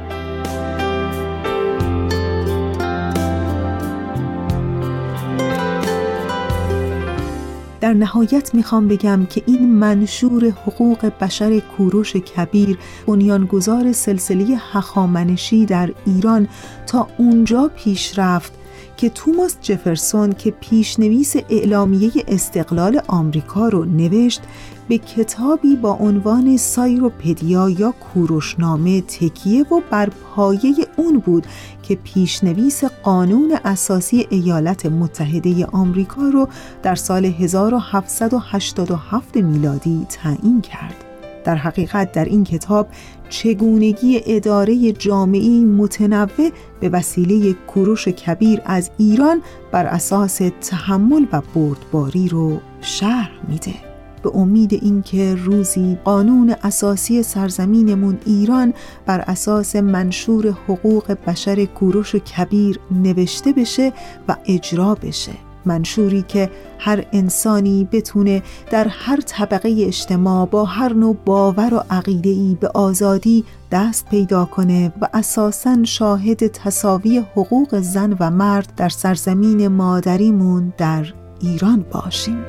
در 7.84 7.94
نهایت 7.94 8.56
می‌خوام 8.56 8.88
بگم 8.88 9.26
که 9.26 9.44
این 9.46 9.72
منشور 9.72 10.46
حقوق 10.46 11.12
بشر 11.22 11.60
کوروش 11.60 12.16
کبیر 12.16 12.78
بنیانگذار 13.08 13.91
سلسله 13.91 14.46
هخامنشی 14.72 15.66
در 15.66 15.94
ایران 16.06 16.48
تا 16.88 17.08
اونجا 17.18 17.72
پیش 17.76 18.20
رفت 18.20 18.54
که 18.98 19.10
توماس 19.10 19.56
جفرسون 19.62 20.32
که 20.34 20.52
پیشنویس 20.52 21.36
اعلامیه 21.50 22.12
استقلال 22.28 23.02
آمریکا 23.08 23.70
رو 23.70 23.86
نوشت 23.86 24.41
به 24.88 24.98
کتابی 24.98 25.76
با 25.76 25.94
عنوان 25.94 26.58
سایروپدیا 26.58 27.70
یا 27.70 27.92
کوروشنامه 27.92 29.02
تکیه 29.02 29.64
و 29.64 29.82
بر 29.90 30.10
پایه 30.10 30.74
اون 30.98 31.20
بود 31.20 31.48
که 31.84 31.96
پیشنویس 31.96 32.84
قانون 32.84 33.58
اساسی 33.66 34.28
ایالات 34.30 34.86
متحده 34.86 35.66
آمریکا 35.66 36.22
رو 36.22 36.48
در 36.84 36.96
سال 36.96 37.26
1787 37.26 39.38
میلادی 39.38 40.06
تعیین 40.10 40.62
کرد. 40.62 40.96
در 41.44 41.56
حقیقت 41.56 42.12
در 42.12 42.26
این 42.26 42.44
کتاب 42.44 42.88
چگونگی 43.30 44.22
اداره 44.26 44.92
جامعی 44.92 45.66
متنوع 45.66 46.52
به 46.80 46.90
وسیله 46.90 47.54
کوروش 47.54 48.08
کبیر 48.08 48.62
از 48.66 48.92
ایران 48.98 49.42
بر 49.72 49.86
اساس 49.86 50.42
تحمل 50.62 51.26
و 51.32 51.42
بردباری 51.56 52.28
رو 52.28 52.60
شرح 52.82 53.32
میده. 53.48 53.93
به 54.24 54.32
امید 54.36 54.74
اینکه 54.74 55.36
روزی 55.36 55.97
قانون 56.03 56.55
اساسی 56.63 57.24
سرزمینمون 57.24 58.17
ایران 58.26 58.74
بر 59.05 59.19
اساس 59.19 59.76
منشور 59.76 60.47
حقوق 60.67 61.17
بشر 61.28 61.65
کوروش 61.65 62.15
کبیر 62.15 62.80
نوشته 62.91 63.53
بشه 63.53 63.93
و 64.28 64.36
اجرا 64.45 64.95
بشه 64.95 65.32
منشوری 65.65 66.21
که 66.28 66.49
هر 66.80 67.05
انسانی 67.11 67.88
بتونه 67.91 68.43
در 68.71 68.88
هر 68.89 69.21
طبقه 69.21 69.76
اجتماع 69.80 70.45
با 70.45 70.65
هر 70.65 70.93
نوع 70.93 71.17
باور 71.26 71.74
و 71.74 71.84
عقیده‌ای 71.89 72.57
به 72.59 72.67
آزادی 72.67 73.43
دست 73.71 74.09
پیدا 74.09 74.45
کنه 74.45 74.93
و 75.01 75.07
اساساً 75.13 75.84
شاهد 75.84 76.47
تصاوی 76.47 77.17
حقوق 77.17 77.80
زن 77.80 78.17
و 78.19 78.30
مرد 78.30 78.74
در 78.78 78.89
سرزمین 78.89 79.67
مادریمون 79.67 80.74
در 80.78 81.13
ایران 81.41 81.86
باشیم. 81.91 82.45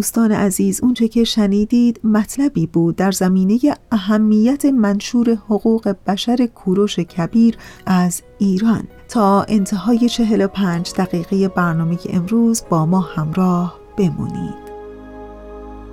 دوستان 0.00 0.32
عزیز 0.32 0.80
اونچه 0.82 1.08
که 1.08 1.24
شنیدید 1.24 2.00
مطلبی 2.04 2.66
بود 2.66 2.96
در 2.96 3.12
زمینه 3.12 3.58
اهمیت 3.92 4.64
منشور 4.64 5.30
حقوق 5.30 5.94
بشر 6.06 6.46
کوروش 6.46 6.98
کبیر 6.98 7.56
از 7.86 8.22
ایران. 8.38 8.88
تا 9.08 9.42
انتهای 9.42 10.08
45 10.08 10.92
دقیقه 10.92 11.48
برنامه 11.48 11.98
امروز 12.10 12.62
با 12.70 12.86
ما 12.86 13.00
همراه 13.00 13.78
بمونید. 13.96 14.70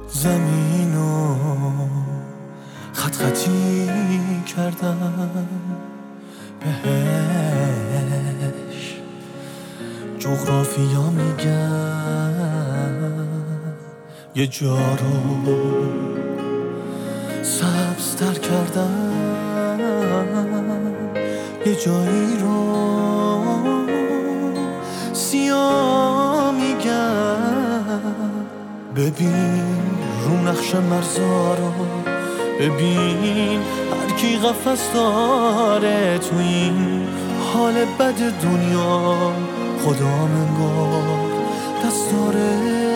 زمینو 0.09 1.35
خط 2.93 3.15
خطی 3.15 3.87
کردم. 4.55 5.29
بهش 6.59 8.97
جغرافیا 10.19 11.09
میگم. 11.09 12.46
یه 14.37 14.47
جا 14.47 14.77
رو 14.77 15.45
سبزتر 17.43 18.33
کردم 18.33 19.13
یه 21.65 21.75
جایی 21.75 22.37
رو 22.41 22.75
سیاه 25.13 26.51
میگم 26.51 27.87
ببین 28.95 29.77
رو 30.25 30.37
نقش 30.49 30.75
مرزا 30.75 31.55
رو 31.55 31.71
ببین 32.59 33.61
هر 34.01 34.15
کی 34.17 34.37
قفص 34.37 34.93
داره 34.93 36.17
تو 36.17 36.37
این 36.37 37.07
حال 37.53 37.73
بد 37.85 38.41
دنیا. 38.43 39.33
خدا 39.85 40.27
منگار 40.27 41.31
دست 41.85 42.11
داره 42.11 42.86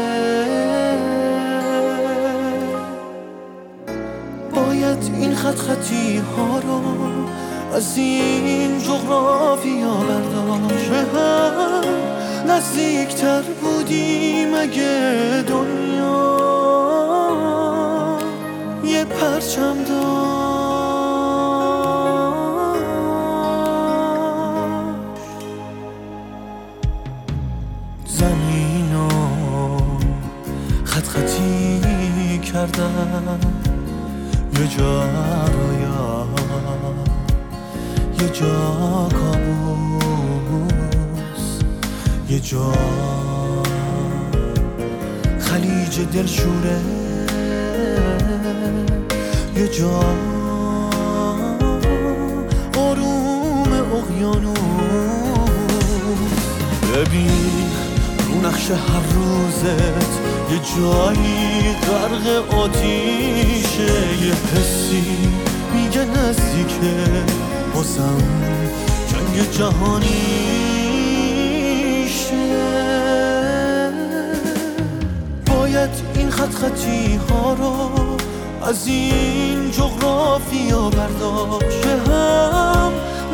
خطی 5.72 6.18
ها 6.18 6.60
رو 6.60 6.82
از 7.76 7.98
این 7.98 8.80
جغرافیا 8.80 9.94
برداشت. 9.94 10.92
هم 10.92 11.84
نزدیکتر 12.48 13.42
بودیم 13.42 14.54
اگه 14.56 15.44
دنیا 15.48 16.38
یه 18.86 19.06
پرچم 19.06 19.84
داشت. 19.84 20.32
زمینو 28.06 29.10
خط 30.84 31.08
خطی 31.08 32.40
کردم 32.40 33.61
یه 34.62 34.68
جا 34.68 35.04
رویا 35.46 36.28
یه 38.22 38.30
جا 38.30 39.10
کابوس 39.12 40.64
یه 42.30 42.40
جا 42.40 42.74
خلیج 45.40 46.00
دلشوره 46.14 46.80
یه 49.56 49.68
جا 49.68 50.00
آروم 52.78 53.74
اقیانوس. 53.74 54.62
ببین 56.94 57.72
رو 58.28 58.42
نقش 58.48 58.72
هر 58.72 59.04
روزت 59.16 60.31
یه 60.52 60.58
جایی 60.58 61.74
غرق 61.74 62.54
آتیشه 62.60 63.94
یه 64.26 64.34
حسی 64.34 65.04
میگه 65.74 66.06
نزدیکه 66.06 67.06
بازم 67.76 68.18
جنگ 69.08 69.52
جهانیشه 69.52 70.12
باید 75.46 75.90
این 76.16 76.30
خط 76.30 76.54
خطی 76.54 77.20
ها 77.30 77.54
رو 77.54 78.18
از 78.68 78.88
این 78.88 79.72
جغرافیا 79.72 80.90
برداشت. 80.90 81.86
هم 81.86 82.92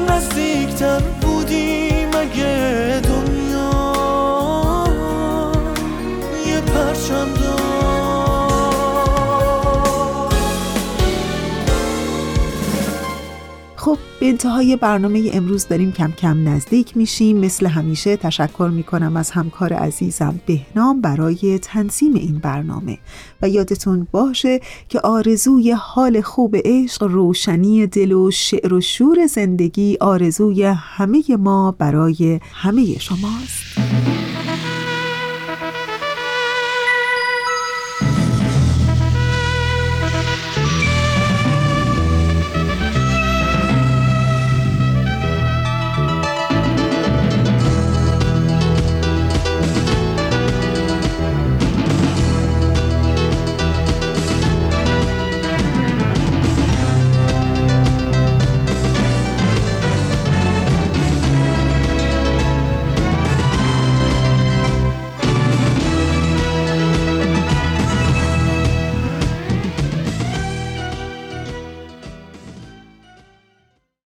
نزدیکتر 0.10 1.00
بودیم 1.00 2.08
اگه 2.14 3.02
خب 13.88 13.98
به 14.20 14.26
انتهای 14.26 14.76
برنامه 14.76 15.30
امروز 15.34 15.68
داریم 15.68 15.92
کم 15.92 16.12
کم 16.12 16.50
نزدیک 16.50 16.98
میشیم. 16.98 17.38
مثل 17.38 17.66
همیشه 17.66 18.18
تشکر 18.18 18.70
می‌کنم 18.74 19.18
از 19.18 19.32
همکار 19.32 19.74
عزیزم 19.74 20.40
بهنام 20.46 21.02
برای 21.02 21.60
تنظیم 21.60 22.14
این 22.14 22.38
برنامه. 22.38 22.98
و 23.42 23.50
یادتون 23.50 24.08
باشه 24.12 24.60
که 24.90 25.00
آرزوی 25.00 25.72
حال 25.72 26.22
خوب 26.22 26.56
عشق 26.66 27.04
روشنی 27.04 27.88
دل 27.88 28.12
و 28.12 28.32
شعر 28.32 28.74
و 28.74 28.82
شور 28.82 29.26
زندگی 29.26 29.98
آرزوی 30.02 30.64
همه 30.64 31.24
ما 31.40 31.72
برای 31.72 32.40
همه 32.54 33.00
شماست. 33.00 34.27